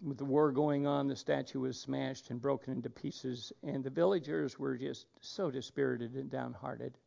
with 0.02 0.18
the 0.18 0.26
war 0.26 0.52
going 0.52 0.86
on, 0.86 1.08
the 1.08 1.16
statue 1.16 1.62
was 1.62 1.80
smashed 1.80 2.30
and 2.30 2.42
broken 2.42 2.74
into 2.74 2.90
pieces, 2.90 3.54
and 3.64 3.84
the 3.84 3.90
villagers 3.90 4.60
were 4.60 4.78
just 4.78 5.08
so 5.22 5.50
dispirited 5.50 6.16
and 6.16 6.30
downhearted. 6.30 6.98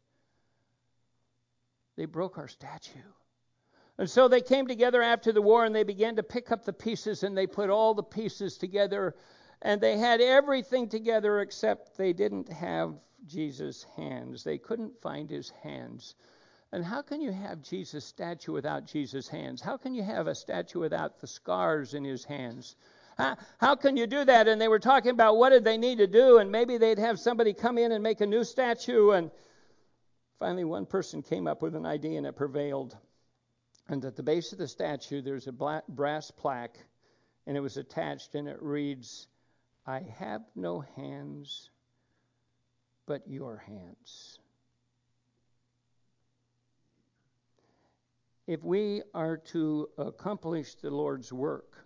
They 1.97 2.07
broke 2.07 2.39
our 2.39 2.49
statue. 2.49 2.99
And 3.99 4.09
so 4.09 4.29
they 4.29 4.43
came 4.43 4.67
together 4.67 5.03
after 5.03 5.33
the 5.33 5.41
war 5.41 5.65
and 5.65 5.75
they 5.75 5.83
began 5.83 6.17
to 6.17 6.23
pick 6.23 6.53
up 6.53 6.65
the 6.65 6.73
pieces 6.73 7.23
and 7.23 7.37
they 7.37 7.47
put 7.47 7.71
all 7.71 7.95
the 7.95 8.03
pieces 8.03 8.59
together 8.59 9.15
and 9.63 9.81
they 9.81 9.97
had 9.97 10.21
everything 10.21 10.89
together 10.89 11.41
except 11.41 11.97
they 11.97 12.13
didn't 12.13 12.51
have 12.51 12.95
Jesus' 13.27 13.87
hands. 13.97 14.45
They 14.45 14.59
couldn't 14.59 15.01
find 15.01 15.31
his 15.31 15.49
hands. 15.63 16.15
And 16.73 16.85
how 16.85 17.03
can 17.03 17.21
you 17.21 17.33
have 17.33 17.63
Jesus' 17.63 18.05
statue 18.05 18.53
without 18.53 18.87
Jesus' 18.87 19.29
hands? 19.29 19.63
How 19.63 19.77
can 19.77 19.95
you 19.95 20.03
have 20.03 20.27
a 20.27 20.35
statue 20.35 20.81
without 20.81 21.21
the 21.21 21.27
scars 21.27 21.95
in 21.95 22.05
his 22.05 22.25
hands? 22.25 22.77
How, 23.17 23.37
how 23.59 23.77
can 23.77 23.97
you 23.97 24.07
do 24.07 24.25
that? 24.25 24.49
And 24.49 24.61
they 24.61 24.69
were 24.69 24.79
talking 24.79 25.11
about 25.11 25.37
what 25.37 25.51
did 25.51 25.65
they 25.65 25.79
need 25.79 25.99
to 25.99 26.07
do, 26.07 26.39
and 26.39 26.51
maybe 26.51 26.77
they'd 26.77 26.99
have 26.99 27.19
somebody 27.19 27.55
come 27.55 27.79
in 27.79 27.93
and 27.93 28.03
make 28.03 28.21
a 28.21 28.27
new 28.27 28.45
statue. 28.45 29.11
And 29.11 29.31
finally, 30.39 30.65
one 30.65 30.87
person 30.87 31.23
came 31.23 31.47
up 31.47 31.63
with 31.63 31.75
an 31.77 31.87
idea, 31.87 32.19
and 32.19 32.27
it 32.27 32.37
prevailed. 32.37 32.97
And 33.89 34.05
at 34.05 34.17
the 34.17 34.23
base 34.23 34.53
of 34.53 34.59
the 34.59 34.69
statue, 34.69 35.23
there's 35.23 35.47
a 35.47 35.53
black, 35.53 35.87
brass 35.87 36.31
plaque, 36.31 36.77
and 37.47 37.57
it 37.57 37.61
was 37.61 37.77
attached, 37.77 38.35
and 38.35 38.49
it 38.49 38.61
reads, 38.61 39.29
I 39.87 40.01
have 40.19 40.43
no 40.57 40.81
hands 40.81 41.71
but 43.07 43.23
your 43.29 43.59
hands. 43.59 44.41
If 48.47 48.63
we 48.63 49.03
are 49.13 49.37
to 49.39 49.89
accomplish 49.99 50.77
the 50.77 50.91
Lord's 50.91 51.33
work, 51.33 51.85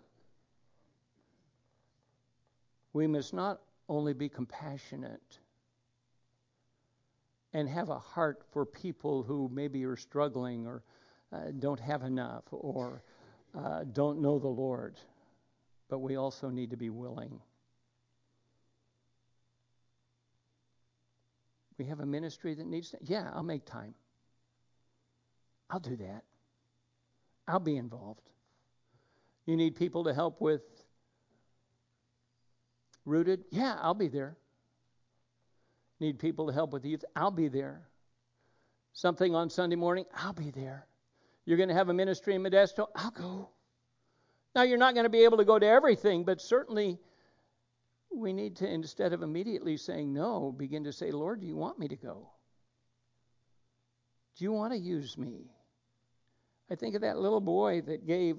we 2.92 3.06
must 3.06 3.32
not 3.32 3.60
only 3.88 4.12
be 4.12 4.28
compassionate 4.28 5.38
and 7.52 7.68
have 7.68 7.88
a 7.88 7.98
heart 7.98 8.42
for 8.52 8.66
people 8.66 9.22
who 9.22 9.50
maybe 9.52 9.84
are 9.84 9.96
struggling 9.96 10.66
or 10.66 10.82
uh, 11.32 11.50
don't 11.58 11.80
have 11.80 12.02
enough 12.02 12.44
or 12.50 13.02
uh, 13.56 13.84
don't 13.92 14.20
know 14.20 14.38
the 14.38 14.48
Lord, 14.48 14.96
but 15.88 16.00
we 16.00 16.16
also 16.16 16.50
need 16.50 16.70
to 16.70 16.76
be 16.76 16.90
willing. 16.90 17.40
We 21.78 21.86
have 21.86 22.00
a 22.00 22.06
ministry 22.06 22.54
that 22.54 22.66
needs 22.66 22.90
to, 22.90 22.98
yeah, 23.00 23.30
I'll 23.34 23.42
make 23.42 23.64
time. 23.64 23.94
I'll 25.70 25.80
do 25.80 25.96
that. 25.96 26.24
I'll 27.50 27.58
be 27.58 27.76
involved. 27.76 28.22
You 29.44 29.56
need 29.56 29.74
people 29.74 30.04
to 30.04 30.14
help 30.14 30.40
with 30.40 30.62
rooted? 33.04 33.44
Yeah, 33.50 33.76
I'll 33.80 33.94
be 33.94 34.06
there. 34.06 34.36
Need 35.98 36.20
people 36.20 36.46
to 36.46 36.52
help 36.52 36.72
with 36.72 36.84
youth? 36.84 37.04
I'll 37.16 37.32
be 37.32 37.48
there. 37.48 37.82
Something 38.92 39.34
on 39.34 39.50
Sunday 39.50 39.74
morning? 39.74 40.04
I'll 40.14 40.32
be 40.32 40.50
there. 40.50 40.86
You're 41.44 41.56
going 41.56 41.70
to 41.70 41.74
have 41.74 41.88
a 41.88 41.94
ministry 41.94 42.36
in 42.36 42.42
Modesto? 42.42 42.86
I'll 42.94 43.10
go. 43.10 43.50
Now, 44.54 44.62
you're 44.62 44.78
not 44.78 44.94
going 44.94 45.04
to 45.04 45.10
be 45.10 45.24
able 45.24 45.38
to 45.38 45.44
go 45.44 45.58
to 45.58 45.66
everything, 45.66 46.24
but 46.24 46.40
certainly 46.40 47.00
we 48.14 48.32
need 48.32 48.56
to, 48.56 48.68
instead 48.68 49.12
of 49.12 49.22
immediately 49.22 49.76
saying 49.76 50.12
no, 50.12 50.52
begin 50.52 50.84
to 50.84 50.92
say, 50.92 51.10
Lord, 51.10 51.40
do 51.40 51.48
you 51.48 51.56
want 51.56 51.80
me 51.80 51.88
to 51.88 51.96
go? 51.96 52.30
Do 54.36 54.44
you 54.44 54.52
want 54.52 54.72
to 54.72 54.78
use 54.78 55.18
me? 55.18 55.50
I 56.70 56.76
think 56.76 56.94
of 56.94 57.00
that 57.02 57.18
little 57.18 57.40
boy 57.40 57.80
that 57.82 58.06
gave 58.06 58.38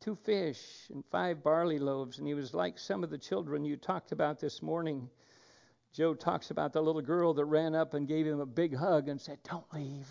two 0.00 0.16
fish 0.16 0.60
and 0.90 1.04
five 1.10 1.42
barley 1.42 1.78
loaves, 1.78 2.18
and 2.18 2.26
he 2.26 2.34
was 2.34 2.54
like 2.54 2.78
some 2.78 3.04
of 3.04 3.10
the 3.10 3.18
children 3.18 3.64
you 3.64 3.76
talked 3.76 4.12
about 4.12 4.40
this 4.40 4.62
morning. 4.62 5.10
Joe 5.92 6.14
talks 6.14 6.50
about 6.50 6.72
the 6.72 6.80
little 6.80 7.02
girl 7.02 7.34
that 7.34 7.44
ran 7.44 7.74
up 7.74 7.92
and 7.92 8.08
gave 8.08 8.26
him 8.26 8.40
a 8.40 8.46
big 8.46 8.74
hug 8.74 9.08
and 9.08 9.20
said, 9.20 9.38
Don't 9.42 9.70
leave. 9.74 10.08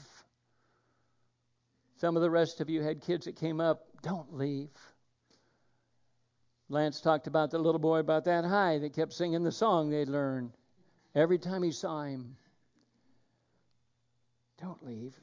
Some 1.95 2.15
of 2.15 2.21
the 2.21 2.29
rest 2.29 2.61
of 2.61 2.69
you 2.69 2.83
had 2.83 3.01
kids 3.01 3.25
that 3.25 3.35
came 3.35 3.59
up, 3.59 3.87
Don't 4.03 4.35
leave. 4.35 4.69
Lance 6.69 7.01
talked 7.01 7.27
about 7.27 7.49
the 7.49 7.57
little 7.57 7.79
boy 7.79 7.99
about 7.99 8.25
that 8.25 8.45
high 8.45 8.77
that 8.79 8.93
kept 8.93 9.13
singing 9.13 9.43
the 9.43 9.51
song 9.51 9.89
they'd 9.89 10.09
learned 10.09 10.51
every 11.15 11.39
time 11.39 11.63
he 11.63 11.71
saw 11.71 12.03
him. 12.03 12.35
Don't 14.59 14.85
leave. 14.85 15.15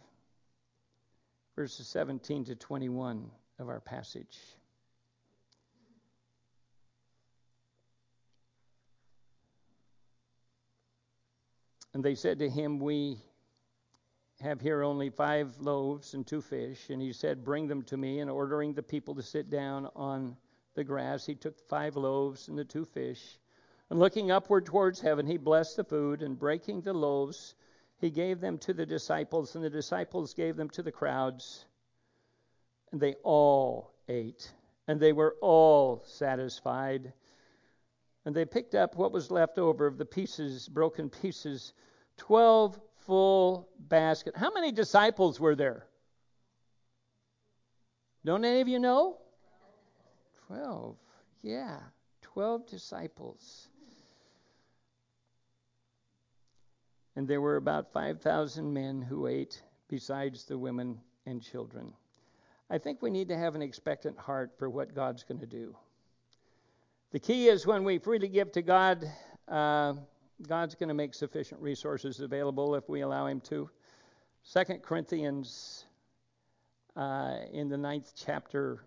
Verses 1.57 1.87
17 1.87 2.45
to 2.47 2.55
21 2.57 3.31
of 3.59 3.69
our 3.69 3.81
passage. 3.81 4.39
And 11.95 12.03
they 12.03 12.17
said 12.17 12.41
to 12.41 12.51
him, 12.51 12.81
We 12.81 13.19
have 14.41 14.61
here 14.61 14.83
only 14.83 15.11
five 15.11 15.57
loaves 15.61 16.15
and 16.15 16.27
two 16.27 16.41
fish. 16.41 16.91
And 16.91 17.01
he 17.01 17.13
said, 17.13 17.45
Bring 17.45 17.69
them 17.69 17.83
to 17.85 17.97
me. 17.97 18.19
And 18.19 18.29
ordering 18.29 18.75
the 18.75 18.83
people 18.83 19.15
to 19.15 19.23
sit 19.23 19.49
down 19.49 19.89
on 19.95 20.37
the 20.75 20.83
grass, 20.83 21.25
he 21.25 21.37
took 21.37 21.57
five 21.69 21.95
loaves 21.95 22.49
and 22.49 22.59
the 22.59 22.65
two 22.65 22.85
fish. 22.85 23.39
And 23.91 24.01
looking 24.01 24.33
upward 24.33 24.67
towards 24.67 25.01
heaven, 25.01 25.25
he 25.25 25.37
blessed 25.37 25.77
the 25.77 25.85
food, 25.85 26.23
and 26.23 26.39
breaking 26.39 26.81
the 26.81 26.93
loaves, 26.93 27.55
he 28.05 28.11
gave 28.11 28.39
them 28.39 28.59
to 28.59 28.75
the 28.75 28.85
disciples, 28.85 29.55
and 29.55 29.65
the 29.65 29.71
disciples 29.71 30.35
gave 30.35 30.57
them 30.57 30.69
to 30.69 30.83
the 30.83 30.93
crowds. 30.93 31.65
And 32.93 33.01
they 33.01 33.15
all 33.23 33.95
ate, 34.11 34.53
and 34.87 35.01
they 35.01 35.15
were 35.15 35.37
all 35.41 36.05
satisfied. 36.07 37.15
And 38.27 38.37
they 38.37 38.45
picked 38.45 38.75
up 38.75 38.95
what 38.95 39.11
was 39.11 39.31
left 39.31 39.59
over 39.59 39.87
of 39.87 39.97
the 39.97 40.05
pieces, 40.05 40.69
broken 40.69 41.09
pieces, 41.09 41.73
twelve 42.19 42.79
full 43.07 43.71
baskets. 43.79 44.39
How 44.39 44.53
many 44.53 44.71
disciples 44.71 45.41
were 45.41 45.55
there? 45.55 45.87
Don't 48.23 48.45
any 48.45 48.61
of 48.61 48.69
you 48.69 48.81
know? 48.81 49.17
Twelve. 50.47 50.97
Yeah, 51.41 51.79
twelve 52.21 52.67
disciples. 52.67 53.69
And 57.17 57.29
there 57.29 57.41
were 57.41 57.57
about 57.57 57.93
5,000 57.93 58.73
men 58.73 59.03
who 59.03 59.27
ate, 59.27 59.63
besides 59.89 60.45
the 60.45 60.59
women 60.59 61.01
and 61.27 61.43
children. 61.43 61.93
I 62.71 62.79
think 62.79 63.03
we 63.03 63.11
need 63.11 63.29
to 63.29 63.37
have 63.37 63.55
an 63.55 63.63
expectant 63.63 64.19
heart 64.19 64.53
for 64.59 64.69
what 64.69 64.95
God's 64.95 65.23
going 65.23 65.41
to 65.41 65.47
do. 65.47 65.77
The 67.13 67.21
key 67.21 67.49
is 67.49 67.67
when 67.67 67.85
we 67.85 67.99
freely 67.99 68.29
give 68.29 68.51
to 68.53 68.63
God, 68.63 69.09
uh, 69.47 69.95
God's 70.49 70.75
going 70.75 70.89
to 70.89 70.95
make 70.95 71.15
sufficient 71.15 71.61
resources 71.61 72.21
available 72.21 72.75
if 72.75 72.89
we 72.89 73.03
allow 73.03 73.27
Him 73.27 73.41
to. 73.43 73.71
Second 74.43 74.83
Corinthians, 74.83 75.85
uh, 76.97 77.37
in 77.53 77.69
the 77.69 77.79
ninth 77.79 78.13
chapter, 78.17 78.81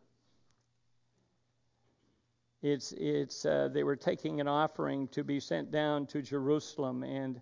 it's 2.62 2.92
it's 2.94 3.46
uh, 3.46 3.70
they 3.72 3.84
were 3.84 3.96
taking 3.96 4.42
an 4.42 4.48
offering 4.48 5.08
to 5.10 5.24
be 5.24 5.40
sent 5.40 5.72
down 5.72 6.06
to 6.08 6.22
Jerusalem, 6.22 7.04
and 7.04 7.40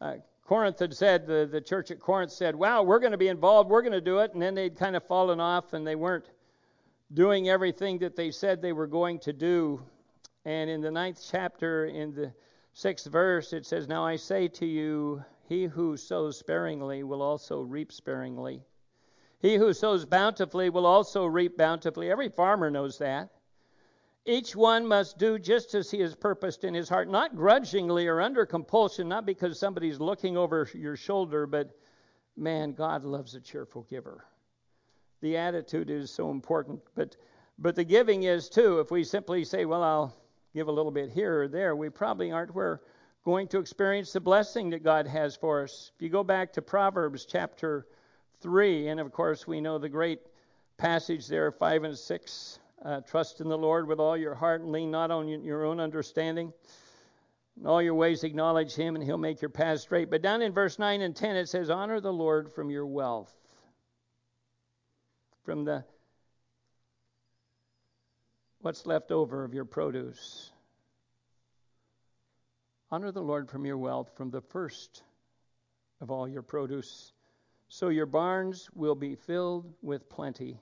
uh, 0.00 0.14
Corinth 0.44 0.78
had 0.78 0.94
said 0.94 1.26
the 1.26 1.48
the 1.50 1.60
church 1.60 1.90
at 1.90 2.00
Corinth 2.00 2.32
said, 2.32 2.56
"Wow, 2.56 2.82
we're 2.82 3.00
going 3.00 3.12
to 3.12 3.18
be 3.18 3.28
involved, 3.28 3.70
we're 3.70 3.82
going 3.82 3.92
to 3.92 4.00
do 4.00 4.18
it," 4.20 4.32
and 4.32 4.42
then 4.42 4.54
they'd 4.54 4.76
kind 4.76 4.96
of 4.96 5.04
fallen 5.04 5.40
off, 5.40 5.72
and 5.72 5.86
they 5.86 5.96
weren't 5.96 6.30
doing 7.12 7.48
everything 7.48 7.98
that 7.98 8.16
they 8.16 8.30
said 8.30 8.60
they 8.60 8.72
were 8.72 8.86
going 8.86 9.18
to 9.20 9.32
do. 9.32 9.82
And 10.44 10.70
in 10.70 10.80
the 10.80 10.90
ninth 10.90 11.20
chapter, 11.30 11.86
in 11.86 12.14
the 12.14 12.32
sixth 12.72 13.06
verse, 13.06 13.52
it 13.52 13.66
says, 13.66 13.88
Now 13.88 14.04
I 14.04 14.16
say 14.16 14.48
to 14.48 14.66
you, 14.66 15.24
he 15.48 15.64
who 15.64 15.96
sows 15.96 16.38
sparingly 16.38 17.02
will 17.02 17.22
also 17.22 17.60
reap 17.60 17.92
sparingly. 17.92 18.62
He 19.40 19.56
who 19.56 19.72
sows 19.72 20.04
bountifully 20.04 20.68
will 20.70 20.86
also 20.86 21.26
reap 21.26 21.56
bountifully. 21.56 22.10
Every 22.10 22.28
farmer 22.28 22.70
knows 22.70 22.98
that. 22.98 23.30
Each 24.28 24.54
one 24.54 24.86
must 24.86 25.16
do 25.16 25.38
just 25.38 25.74
as 25.74 25.90
he 25.90 26.00
has 26.00 26.14
purposed 26.14 26.62
in 26.62 26.74
his 26.74 26.90
heart, 26.90 27.08
not 27.08 27.34
grudgingly 27.34 28.06
or 28.06 28.20
under 28.20 28.44
compulsion, 28.44 29.08
not 29.08 29.24
because 29.24 29.58
somebody's 29.58 30.00
looking 30.00 30.36
over 30.36 30.68
your 30.74 30.96
shoulder, 30.96 31.46
but 31.46 31.74
man, 32.36 32.72
God 32.72 33.04
loves 33.04 33.34
a 33.34 33.40
cheerful 33.40 33.86
giver. 33.88 34.26
The 35.22 35.38
attitude 35.38 35.88
is 35.88 36.10
so 36.10 36.30
important, 36.30 36.82
but 36.94 37.16
but 37.58 37.74
the 37.74 37.84
giving 37.84 38.24
is 38.24 38.50
too. 38.50 38.80
If 38.80 38.90
we 38.90 39.02
simply 39.02 39.44
say, 39.44 39.64
"Well, 39.64 39.82
I'll 39.82 40.14
give 40.52 40.68
a 40.68 40.72
little 40.72 40.92
bit 40.92 41.08
here 41.08 41.44
or 41.44 41.48
there," 41.48 41.74
we 41.74 41.88
probably 41.88 42.30
aren't 42.30 42.54
where 42.54 42.82
going 43.24 43.48
to 43.48 43.58
experience 43.58 44.12
the 44.12 44.20
blessing 44.20 44.68
that 44.70 44.82
God 44.82 45.06
has 45.06 45.36
for 45.36 45.62
us. 45.62 45.90
If 45.96 46.02
you 46.02 46.10
go 46.10 46.22
back 46.22 46.52
to 46.52 46.60
Proverbs 46.60 47.24
chapter 47.24 47.86
3, 48.40 48.88
and 48.88 49.00
of 49.00 49.10
course 49.10 49.46
we 49.46 49.62
know 49.62 49.78
the 49.78 49.88
great 49.88 50.20
passage 50.76 51.28
there, 51.28 51.50
5 51.50 51.84
and 51.84 51.96
6 51.96 52.58
Uh, 52.84 53.00
trust 53.00 53.40
in 53.40 53.48
the 53.48 53.58
Lord 53.58 53.88
with 53.88 53.98
all 53.98 54.16
your 54.16 54.34
heart 54.34 54.60
and 54.60 54.70
lean 54.70 54.90
not 54.90 55.10
on 55.10 55.28
your 55.28 55.64
own 55.64 55.80
understanding. 55.80 56.52
In 57.58 57.66
all 57.66 57.82
your 57.82 57.94
ways 57.94 58.22
acknowledge 58.22 58.74
him, 58.74 58.94
and 58.94 59.04
he'll 59.04 59.18
make 59.18 59.42
your 59.42 59.48
path 59.48 59.80
straight. 59.80 60.10
But 60.10 60.22
down 60.22 60.42
in 60.42 60.52
verse 60.52 60.78
9 60.78 61.00
and 61.00 61.14
10, 61.14 61.36
it 61.36 61.48
says, 61.48 61.70
Honor 61.70 62.00
the 62.00 62.12
Lord 62.12 62.52
from 62.52 62.70
your 62.70 62.86
wealth, 62.86 63.34
from 65.44 65.64
the 65.64 65.84
what's 68.60 68.86
left 68.86 69.10
over 69.10 69.44
of 69.44 69.54
your 69.54 69.64
produce. 69.64 70.52
Honor 72.90 73.12
the 73.12 73.22
Lord 73.22 73.48
from 73.48 73.66
your 73.66 73.78
wealth, 73.78 74.10
from 74.16 74.30
the 74.30 74.40
first 74.40 75.02
of 76.00 76.10
all 76.10 76.28
your 76.28 76.42
produce. 76.42 77.12
So 77.68 77.88
your 77.88 78.06
barns 78.06 78.70
will 78.74 78.94
be 78.94 79.14
filled 79.14 79.74
with 79.82 80.08
plenty, 80.08 80.60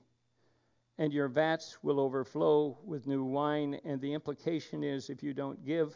and 0.99 1.13
your 1.13 1.29
vats 1.29 1.79
will 1.83 2.01
overflow 2.01 2.79
with 2.85 3.07
new 3.07 3.25
wine. 3.25 3.79
And 3.85 4.01
the 4.01 4.15
implication 4.15 4.83
is 4.83 5.11
if 5.11 5.23
you 5.23 5.35
don't 5.35 5.65
give, 5.65 5.95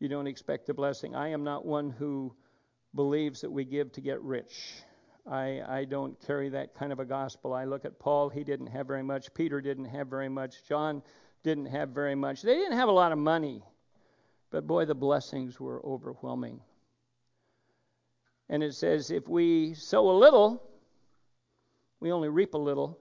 you 0.00 0.08
don't 0.08 0.26
expect 0.26 0.66
the 0.66 0.74
blessing. 0.74 1.14
I 1.14 1.28
am 1.28 1.44
not 1.44 1.64
one 1.64 1.90
who 1.90 2.34
believes 2.94 3.40
that 3.40 3.50
we 3.50 3.64
give 3.64 3.92
to 3.92 4.00
get 4.00 4.20
rich. 4.22 4.82
I, 5.30 5.62
I 5.66 5.84
don't 5.84 6.20
carry 6.26 6.48
that 6.50 6.74
kind 6.74 6.92
of 6.92 6.98
a 6.98 7.04
gospel. 7.04 7.54
I 7.54 7.64
look 7.64 7.84
at 7.84 7.98
Paul, 7.98 8.28
he 8.28 8.44
didn't 8.44 8.66
have 8.66 8.86
very 8.86 9.02
much. 9.04 9.32
Peter 9.34 9.60
didn't 9.60 9.84
have 9.86 10.08
very 10.08 10.28
much. 10.28 10.64
John 10.68 11.02
didn't 11.42 11.66
have 11.66 11.90
very 11.90 12.14
much. 12.14 12.42
They 12.42 12.54
didn't 12.54 12.76
have 12.76 12.88
a 12.88 12.92
lot 12.92 13.12
of 13.12 13.18
money, 13.18 13.62
but 14.50 14.66
boy, 14.66 14.84
the 14.84 14.94
blessings 14.94 15.58
were 15.60 15.84
overwhelming. 15.84 16.60
And 18.48 18.62
it 18.62 18.74
says, 18.74 19.10
if 19.10 19.28
we 19.28 19.74
sow 19.74 20.10
a 20.10 20.18
little, 20.18 20.62
we 22.00 22.12
only 22.12 22.28
reap 22.28 22.54
a 22.54 22.58
little. 22.58 22.98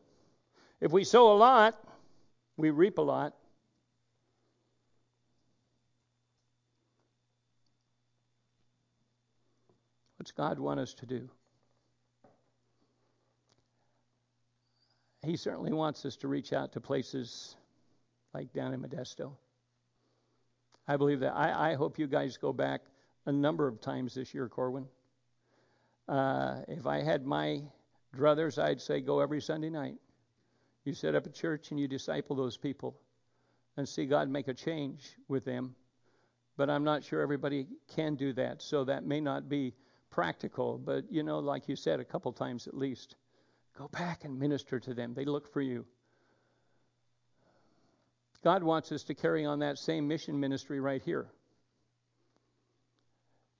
If 0.82 0.91
we 0.91 1.04
sow 1.04 1.32
a 1.32 1.38
lot, 1.38 1.80
we 2.58 2.72
reap 2.72 2.98
a 2.98 3.04
lot. 3.04 3.36
What's 10.17 10.32
God 10.32 10.58
want 10.58 10.80
us 10.80 10.96
to 10.96 11.06
do? 11.06 11.30
He 15.24 15.38
certainly 15.38 15.72
wants 15.72 16.04
us 16.06 16.15
to 16.17 16.28
reach 16.28 16.52
out 16.52 16.74
to 16.74 16.82
places 16.82 17.56
like 18.34 18.52
down 18.52 18.74
in 18.74 18.82
Modesto. 18.82 19.34
I 20.88 20.98
believe 20.98 21.20
that. 21.20 21.36
I, 21.36 21.72
I 21.72 21.74
hope 21.76 22.00
you 22.00 22.08
guys 22.08 22.38
go 22.38 22.54
back 22.54 22.82
a 23.28 23.32
number 23.32 23.67
of 23.67 23.82
times 23.82 24.15
this 24.15 24.34
year, 24.34 24.50
Corwin. 24.50 24.88
Uh, 26.08 26.62
if 26.67 26.88
I 26.88 27.04
had 27.04 27.24
my 27.24 27.62
druthers, 28.15 28.62
I'd 28.62 28.82
say 28.82 29.00
go 29.00 29.20
every 29.20 29.41
Sunday 29.41 29.70
night. 29.70 29.96
You 30.84 30.94
set 30.94 31.15
up 31.15 31.26
a 31.26 31.30
church 31.30 31.72
and 31.72 31.80
you 31.80 31.88
disciple 31.88 32.36
those 32.36 32.58
people 32.58 32.98
and 33.78 33.88
see 33.88 34.06
God 34.06 34.30
make 34.30 34.48
a 34.48 34.54
change 34.54 35.15
with 35.28 35.46
them. 35.46 35.76
But 36.58 36.70
I'm 36.70 36.84
not 36.84 37.04
sure 37.04 37.22
everybody 37.22 37.67
can 37.96 38.15
do 38.15 38.34
that, 38.34 38.62
so 38.62 38.84
that 38.86 39.06
may 39.06 39.22
not 39.22 39.48
be 39.48 39.74
practical. 40.10 40.78
But, 40.78 41.12
you 41.12 41.24
know, 41.24 41.39
like 41.39 41.70
you 41.70 41.76
said 41.76 42.00
a 42.00 42.06
couple 42.06 42.34
times 42.34 42.67
at 42.67 42.76
least, 42.76 43.15
go 43.78 43.88
back 43.88 44.26
and 44.26 44.39
minister 44.39 44.80
to 44.80 44.94
them. 44.94 45.13
They 45.13 45.26
look 45.26 45.52
for 45.52 45.62
you. 45.62 45.86
God 48.44 48.63
wants 48.63 48.91
us 48.91 49.04
to 49.04 49.13
carry 49.13 49.46
on 49.46 49.60
that 49.60 49.78
same 49.78 50.08
mission 50.08 50.39
ministry 50.39 50.80
right 50.80 51.02
here. 51.02 51.28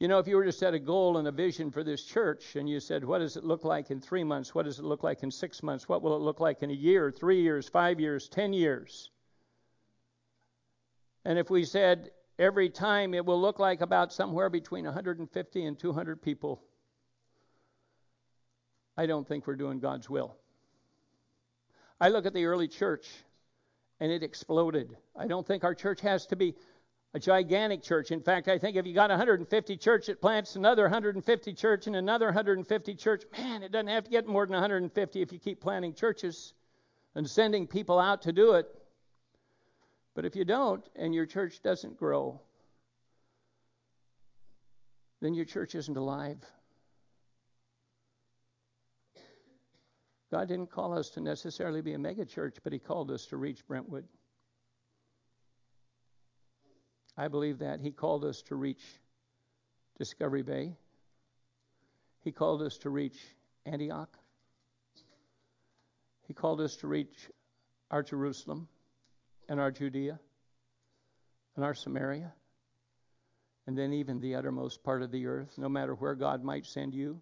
You 0.02 0.08
know, 0.08 0.18
if 0.18 0.28
you 0.28 0.36
were 0.36 0.46
to 0.46 0.52
set 0.52 0.74
a 0.74 0.80
goal 0.80 1.18
and 1.18 1.28
a 1.28 1.32
vision 1.32 1.70
for 1.70 1.84
this 1.84 2.04
church, 2.04 2.56
and 2.56 2.68
you 2.68 2.80
said, 2.80 3.06
What 3.06 3.20
does 3.20 3.38
it 3.38 3.44
look 3.44 3.64
like 3.64 3.92
in 3.92 4.02
three 4.02 4.24
months? 4.24 4.56
What 4.56 4.66
does 4.66 4.80
it 4.80 4.84
look 4.84 5.04
like 5.04 5.22
in 5.22 5.30
six 5.30 5.62
months? 5.62 5.88
What 5.88 6.02
will 6.02 6.16
it 6.16 6.24
look 6.24 6.40
like 6.40 6.64
in 6.64 6.72
a 6.72 6.74
year, 6.74 7.12
three 7.12 7.44
years, 7.44 7.70
five 7.70 8.00
years, 8.00 8.28
ten 8.28 8.52
years? 8.52 9.12
And 11.24 11.38
if 11.38 11.52
we 11.52 11.66
said 11.66 12.10
every 12.40 12.68
time 12.68 13.14
it 13.14 13.28
will 13.28 13.40
look 13.40 13.60
like 13.60 13.82
about 13.82 14.12
somewhere 14.12 14.50
between 14.50 14.86
150 14.86 15.66
and 15.66 15.78
200 15.78 16.20
people, 16.20 16.64
I 18.98 19.06
don't 19.06 19.28
think 19.28 19.46
we're 19.46 19.56
doing 19.56 19.80
God's 19.80 20.10
will. 20.10 20.36
I 22.00 22.10
look 22.10 22.26
at 22.26 22.34
the 22.34 22.46
early 22.46 22.68
church 22.68 23.08
and 24.00 24.12
it 24.12 24.24
exploded. 24.24 24.98
I 25.16 25.28
don't 25.28 25.46
think 25.46 25.64
our 25.64 25.76
church 25.76 26.02
has 26.02 26.26
to 26.26 26.36
be 26.36 26.56
a 27.14 27.20
gigantic 27.20 27.84
church. 27.84 28.12
In 28.12 28.22
fact, 28.22 28.48
I 28.48 28.58
think 28.58 28.78
if 28.78 28.86
you 28.86 28.94
got 28.94 29.10
150 29.10 29.78
church, 29.78 30.08
it 30.08 30.22
plants 30.22 30.56
another 30.56 30.84
150 30.84 31.54
church 31.54 31.88
and 31.88 31.96
another 31.96 32.28
150 32.28 32.96
church. 32.96 33.24
Man, 33.38 33.64
it 33.64 33.72
doesn't 33.72 33.88
have 33.88 34.06
to 34.06 34.10
get 34.10 34.28
more 34.28 34.46
than 34.46 34.54
150 34.54 35.22
if 35.22 35.34
you 35.34 35.40
keep 35.40 35.60
planting 35.60 35.94
churches 35.94 36.54
and 37.16 37.30
sending 37.30 37.68
people 37.68 38.00
out 38.00 38.22
to 38.24 38.32
do 38.32 38.54
it. 38.54 38.68
But 40.14 40.26
if 40.26 40.36
you 40.36 40.46
don't 40.46 40.88
and 40.96 41.14
your 41.14 41.26
church 41.26 41.62
doesn't 41.62 41.98
grow, 41.98 42.40
then 45.22 45.34
your 45.34 45.46
church 45.46 45.76
isn't 45.76 45.98
alive. 45.98 46.38
God 50.32 50.48
didn't 50.48 50.72
call 50.72 50.98
us 50.98 51.10
to 51.12 51.22
necessarily 51.22 51.82
be 51.82 51.94
a 51.94 52.00
mega 52.00 52.26
church, 52.26 52.58
but 52.64 52.72
He 52.72 52.80
called 52.80 53.12
us 53.12 53.26
to 53.28 53.38
reach 53.38 53.68
Brentwood. 53.68 54.08
I 57.22 57.28
believe 57.28 57.60
that. 57.60 57.82
He 57.82 57.92
called 57.92 58.26
us 58.26 58.42
to 58.48 58.56
reach 58.56 58.84
Discovery 60.00 60.42
Bay. 60.42 60.76
He 62.24 62.32
called 62.32 62.64
us 62.64 62.80
to 62.80 62.90
reach 62.90 63.20
Antioch. 63.64 64.18
He 66.28 66.34
called 66.34 66.62
us 66.62 66.78
to 66.78 66.88
reach 66.88 67.30
our 67.92 68.02
Jerusalem 68.02 68.68
and 69.48 69.60
our 69.60 69.70
Judea 69.70 70.20
and 71.56 71.64
our 71.64 71.76
Samaria 71.76 72.34
and 73.68 73.78
then 73.78 73.94
even 73.94 74.20
the 74.20 74.34
uttermost 74.34 74.84
part 74.84 75.04
of 75.04 75.12
the 75.12 75.28
earth, 75.28 75.60
no 75.60 75.70
matter 75.70 75.94
where 75.94 76.16
God 76.16 76.44
might 76.44 76.66
send 76.66 76.96
you. 76.96 77.22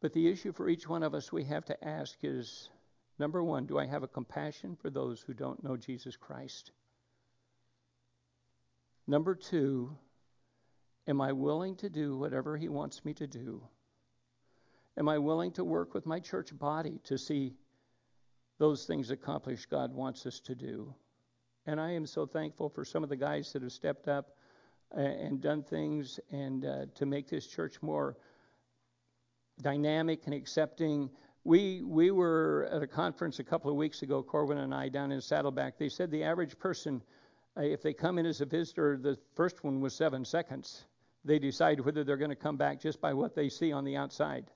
But 0.00 0.12
the 0.12 0.28
issue 0.28 0.52
for 0.52 0.68
each 0.68 0.88
one 0.88 1.02
of 1.02 1.14
us 1.14 1.32
we 1.32 1.42
have 1.46 1.64
to 1.64 1.84
ask 1.84 2.16
is 2.22 2.70
Number 3.18 3.42
one, 3.42 3.66
do 3.66 3.78
I 3.78 3.86
have 3.86 4.02
a 4.02 4.08
compassion 4.08 4.76
for 4.76 4.90
those 4.90 5.20
who 5.20 5.32
don't 5.32 5.62
know 5.64 5.76
Jesus 5.76 6.16
Christ? 6.16 6.72
Number 9.06 9.34
two, 9.34 9.96
am 11.06 11.20
I 11.20 11.32
willing 11.32 11.76
to 11.76 11.88
do 11.88 12.16
whatever 12.16 12.56
He 12.56 12.68
wants 12.68 13.04
me 13.04 13.14
to 13.14 13.26
do? 13.26 13.62
Am 14.98 15.08
I 15.08 15.18
willing 15.18 15.52
to 15.52 15.64
work 15.64 15.94
with 15.94 16.06
my 16.06 16.20
church 16.20 16.56
body 16.58 17.00
to 17.04 17.16
see 17.16 17.54
those 18.58 18.84
things 18.84 19.10
accomplished 19.10 19.70
God 19.70 19.92
wants 19.92 20.26
us 20.26 20.40
to 20.40 20.54
do? 20.54 20.94
And 21.66 21.80
I 21.80 21.92
am 21.92 22.06
so 22.06 22.26
thankful 22.26 22.68
for 22.68 22.84
some 22.84 23.02
of 23.02 23.08
the 23.08 23.16
guys 23.16 23.52
that 23.52 23.62
have 23.62 23.72
stepped 23.72 24.08
up 24.08 24.36
and 24.92 25.40
done 25.40 25.62
things 25.62 26.20
and 26.30 26.64
uh, 26.64 26.86
to 26.94 27.06
make 27.06 27.28
this 27.28 27.46
church 27.46 27.82
more 27.82 28.16
dynamic 29.60 30.22
and 30.26 30.34
accepting 30.34 31.10
we 31.46 31.80
we 31.82 32.10
were 32.10 32.68
at 32.72 32.82
a 32.82 32.86
conference 32.86 33.38
a 33.38 33.44
couple 33.44 33.70
of 33.70 33.76
weeks 33.76 34.02
ago, 34.02 34.22
Corwin 34.22 34.58
and 34.58 34.74
I, 34.74 34.88
down 34.88 35.12
in 35.12 35.20
Saddleback. 35.20 35.78
They 35.78 35.88
said 35.88 36.10
the 36.10 36.24
average 36.24 36.58
person, 36.58 37.00
uh, 37.56 37.62
if 37.62 37.82
they 37.82 37.94
come 37.94 38.18
in 38.18 38.26
as 38.26 38.40
a 38.40 38.46
visitor, 38.46 38.98
the 39.00 39.16
first 39.34 39.62
one 39.62 39.80
was 39.80 39.94
seven 39.94 40.24
seconds. 40.24 40.84
They 41.24 41.38
decide 41.38 41.80
whether 41.80 42.02
they're 42.02 42.16
going 42.16 42.30
to 42.30 42.36
come 42.36 42.56
back 42.56 42.80
just 42.80 43.00
by 43.00 43.14
what 43.14 43.34
they 43.36 43.48
see 43.48 43.72
on 43.72 43.84
the 43.84 43.96
outside. 43.96 44.50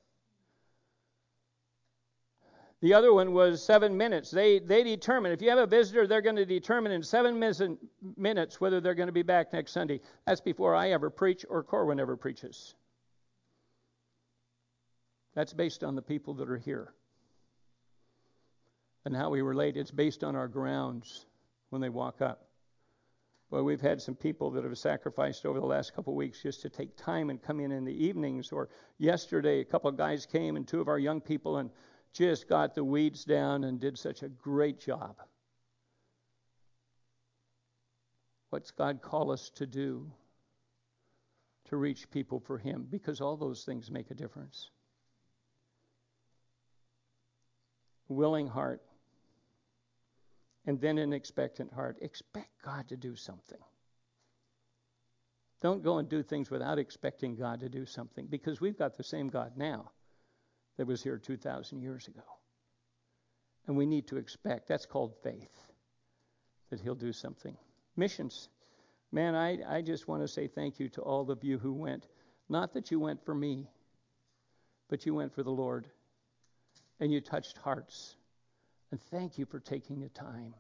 The 2.81 2.95
other 2.95 3.13
one 3.13 3.35
was 3.35 3.63
seven 3.63 3.97
minutes. 3.97 4.33
They 4.33 4.59
they 4.59 4.83
determine 4.83 5.31
if 5.31 5.43
you 5.43 5.51
have 5.51 5.59
a 5.59 5.67
visitor, 5.67 6.09
they're 6.09 6.23
going 6.23 6.37
to 6.37 6.47
determine 6.47 6.91
in 6.91 7.05
seven 7.05 7.39
minutes 8.17 8.61
whether 8.61 8.81
they're 8.81 8.95
going 8.95 9.07
to 9.07 9.13
be 9.13 9.23
back 9.23 9.53
next 9.53 9.73
Sunday. 9.73 10.01
That's 10.27 10.41
before 10.41 10.75
I 10.75 10.91
ever 10.91 11.09
preach 11.09 11.47
or 11.49 11.63
Corwin 11.63 12.01
ever 12.01 12.17
preaches. 12.17 12.75
That's 15.35 15.53
based 15.53 15.85
on 15.85 15.95
the 15.95 16.03
people 16.03 16.35
that 16.35 16.51
are 16.51 16.59
here. 16.59 16.93
And 19.05 19.17
how 19.17 19.31
we 19.31 19.41
relate, 19.41 19.77
it's 19.77 19.91
based 19.91 20.25
on 20.25 20.37
our 20.37 20.49
grounds 20.49 21.27
when 21.71 21.81
they 21.81 21.89
walk 21.89 22.21
up. 22.21 22.47
Well, 23.51 23.65
we've 23.65 23.81
had 23.81 24.01
some 24.01 24.15
people 24.15 24.53
that 24.53 24.65
have 24.65 24.79
sacrificed 24.79 25.45
over 25.45 25.59
the 25.59 25.67
last 25.67 25.95
couple 25.95 26.13
of 26.13 26.17
weeks 26.17 26.43
just 26.43 26.63
to 26.63 26.69
take 26.69 26.97
time 26.97 27.31
and 27.31 27.43
come 27.43 27.59
in 27.59 27.73
in 27.73 27.85
the 27.85 28.07
evenings. 28.07 28.53
Or 28.53 28.69
yesterday, 28.99 29.61
a 29.61 29.65
couple 29.65 29.91
of 29.91 29.97
guys 29.97 30.27
came 30.27 30.57
and 30.57 30.67
two 30.67 30.81
of 30.81 30.89
our 30.89 30.99
young 30.99 31.21
people 31.21 31.57
and 31.57 31.71
just 32.13 32.49
got 32.49 32.75
the 32.75 32.85
weeds 32.85 33.25
down 33.25 33.65
and 33.65 33.81
did 33.81 33.99
such 33.99 34.23
a 34.23 34.29
great 34.29 34.79
job. 34.79 35.17
What's 38.51 38.71
God 38.71 39.01
call 39.01 39.33
us 39.33 39.51
to 39.57 39.67
do 39.67 40.13
to 41.67 41.77
reach 41.77 42.11
people 42.11 42.41
for 42.41 42.59
Him? 42.59 42.87
Because 42.89 43.21
all 43.21 43.37
those 43.37 43.65
things 43.65 43.91
make 43.91 44.11
a 44.11 44.15
difference. 44.15 44.71
Willing 48.11 48.47
heart, 48.47 48.83
and 50.67 50.81
then 50.81 50.99
an 50.99 51.13
expectant 51.13 51.73
heart. 51.73 51.97
Expect 52.03 52.51
God 52.63 52.89
to 52.89 52.97
do 52.97 53.17
something. 53.17 53.61
Don't 55.63 55.83
go 55.83 55.99
and 55.99 56.09
do 56.09 56.23
things 56.23 56.51
without 56.51 56.79
expecting 56.79 57.37
God 57.37 57.61
to 57.61 57.69
do 57.69 57.85
something 57.85 58.27
because 58.27 58.61
we've 58.61 58.79
got 58.79 58.97
the 58.97 59.05
same 59.05 59.29
God 59.29 59.53
now 59.57 59.91
that 60.77 60.87
was 60.87 61.03
here 61.03 61.19
2,000 61.19 61.81
years 61.81 62.09
ago. 62.09 62.23
And 63.67 63.77
we 63.77 63.85
need 63.85 64.09
to 64.09 64.17
expect. 64.17 64.69
That's 64.69 64.87
called 64.87 65.15
faith, 65.23 65.55
that 66.71 66.81
He'll 66.81 66.95
do 66.95 67.13
something. 67.13 67.57
Missions. 67.97 68.49
Man, 69.13 69.35
I, 69.35 69.59
I 69.69 69.83
just 69.83 70.09
want 70.09 70.23
to 70.23 70.29
say 70.29 70.49
thank 70.49 70.81
you 70.81 70.89
to 70.91 71.03
all 71.03 71.31
of 71.31 71.45
you 71.45 71.59
who 71.59 71.73
went. 71.73 72.07
Not 72.49 72.73
that 72.75 72.91
you 72.91 72.99
went 72.99 73.25
for 73.25 73.35
me, 73.35 73.69
but 74.89 75.05
you 75.05 75.15
went 75.15 75.35
for 75.35 75.43
the 75.43 75.51
Lord. 75.51 75.89
And 77.01 77.13
you 77.13 77.21
touched 77.21 77.57
hearts. 77.59 78.17
And 78.91 79.01
thank 79.11 79.39
you 79.39 79.47
for 79.47 79.59
taking 79.59 80.01
the 80.01 80.11
time. 80.11 80.55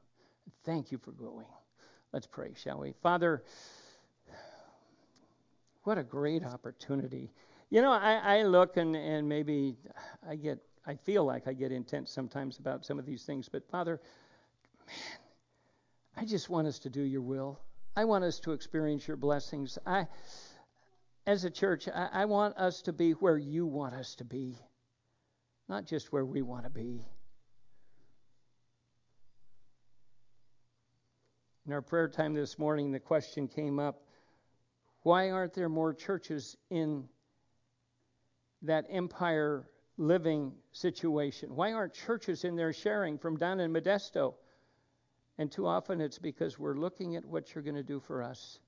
Thank 0.64 0.90
you 0.90 0.98
for 0.98 1.12
going. 1.12 1.46
Let's 2.12 2.26
pray, 2.26 2.52
shall 2.56 2.80
we? 2.80 2.94
Father, 3.02 3.44
what 5.84 5.98
a 5.98 6.02
great 6.02 6.44
opportunity. 6.44 7.32
You 7.70 7.82
know, 7.82 7.92
I, 7.92 8.38
I 8.38 8.42
look 8.42 8.76
and, 8.76 8.96
and 8.96 9.28
maybe 9.28 9.76
I 10.28 10.36
get, 10.36 10.58
I 10.86 10.96
feel 10.96 11.24
like 11.24 11.46
I 11.46 11.52
get 11.52 11.72
intense 11.72 12.10
sometimes 12.10 12.58
about 12.58 12.84
some 12.84 12.98
of 12.98 13.06
these 13.06 13.22
things, 13.24 13.48
but 13.48 13.68
Father, 13.70 14.00
man, 14.86 14.96
I 16.16 16.24
just 16.24 16.50
want 16.50 16.66
us 16.66 16.80
to 16.80 16.90
do 16.90 17.02
your 17.02 17.22
will. 17.22 17.60
I 17.96 18.04
want 18.04 18.24
us 18.24 18.40
to 18.40 18.52
experience 18.52 19.06
your 19.06 19.16
blessings. 19.16 19.78
I, 19.86 20.06
as 21.26 21.44
a 21.44 21.50
church, 21.50 21.88
I, 21.88 22.08
I 22.12 22.24
want 22.24 22.56
us 22.56 22.82
to 22.82 22.92
be 22.92 23.12
where 23.12 23.38
you 23.38 23.66
want 23.66 23.94
us 23.94 24.16
to 24.16 24.24
be, 24.24 24.58
not 25.70 25.86
just 25.86 26.12
where 26.12 26.24
we 26.24 26.42
want 26.42 26.64
to 26.64 26.70
be. 26.70 27.00
In 31.64 31.72
our 31.72 31.80
prayer 31.80 32.08
time 32.08 32.34
this 32.34 32.58
morning, 32.58 32.90
the 32.90 32.98
question 32.98 33.46
came 33.46 33.78
up 33.78 34.02
why 35.02 35.30
aren't 35.30 35.54
there 35.54 35.68
more 35.68 35.94
churches 35.94 36.56
in 36.68 37.08
that 38.62 38.84
empire 38.90 39.64
living 39.96 40.52
situation? 40.72 41.54
Why 41.54 41.72
aren't 41.72 41.94
churches 41.94 42.44
in 42.44 42.56
there 42.56 42.72
sharing 42.72 43.16
from 43.16 43.38
down 43.38 43.60
in 43.60 43.72
Modesto? 43.72 44.34
And 45.38 45.50
too 45.50 45.66
often 45.66 46.02
it's 46.02 46.18
because 46.18 46.58
we're 46.58 46.74
looking 46.74 47.16
at 47.16 47.24
what 47.24 47.54
you're 47.54 47.64
going 47.64 47.76
to 47.76 47.82
do 47.82 48.00
for 48.00 48.22
us. 48.22 48.58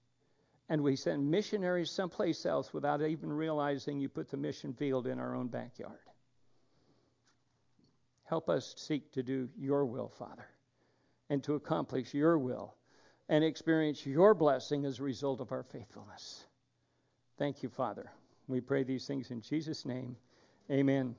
And 0.70 0.80
we 0.80 0.96
send 0.96 1.30
missionaries 1.30 1.90
someplace 1.90 2.46
else 2.46 2.72
without 2.72 3.02
even 3.02 3.30
realizing 3.30 3.98
you 3.98 4.08
put 4.08 4.30
the 4.30 4.38
mission 4.38 4.72
field 4.72 5.06
in 5.06 5.18
our 5.18 5.34
own 5.34 5.48
backyard. 5.48 5.98
Help 8.32 8.48
us 8.48 8.74
seek 8.78 9.12
to 9.12 9.22
do 9.22 9.46
your 9.58 9.84
will, 9.84 10.08
Father, 10.08 10.46
and 11.28 11.44
to 11.44 11.52
accomplish 11.52 12.14
your 12.14 12.38
will 12.38 12.74
and 13.28 13.44
experience 13.44 14.06
your 14.06 14.32
blessing 14.32 14.86
as 14.86 14.98
a 14.98 15.02
result 15.02 15.42
of 15.42 15.52
our 15.52 15.62
faithfulness. 15.62 16.46
Thank 17.36 17.62
you, 17.62 17.68
Father. 17.68 18.10
We 18.48 18.62
pray 18.62 18.84
these 18.84 19.06
things 19.06 19.30
in 19.30 19.42
Jesus' 19.42 19.84
name. 19.84 20.16
Amen. 20.70 21.14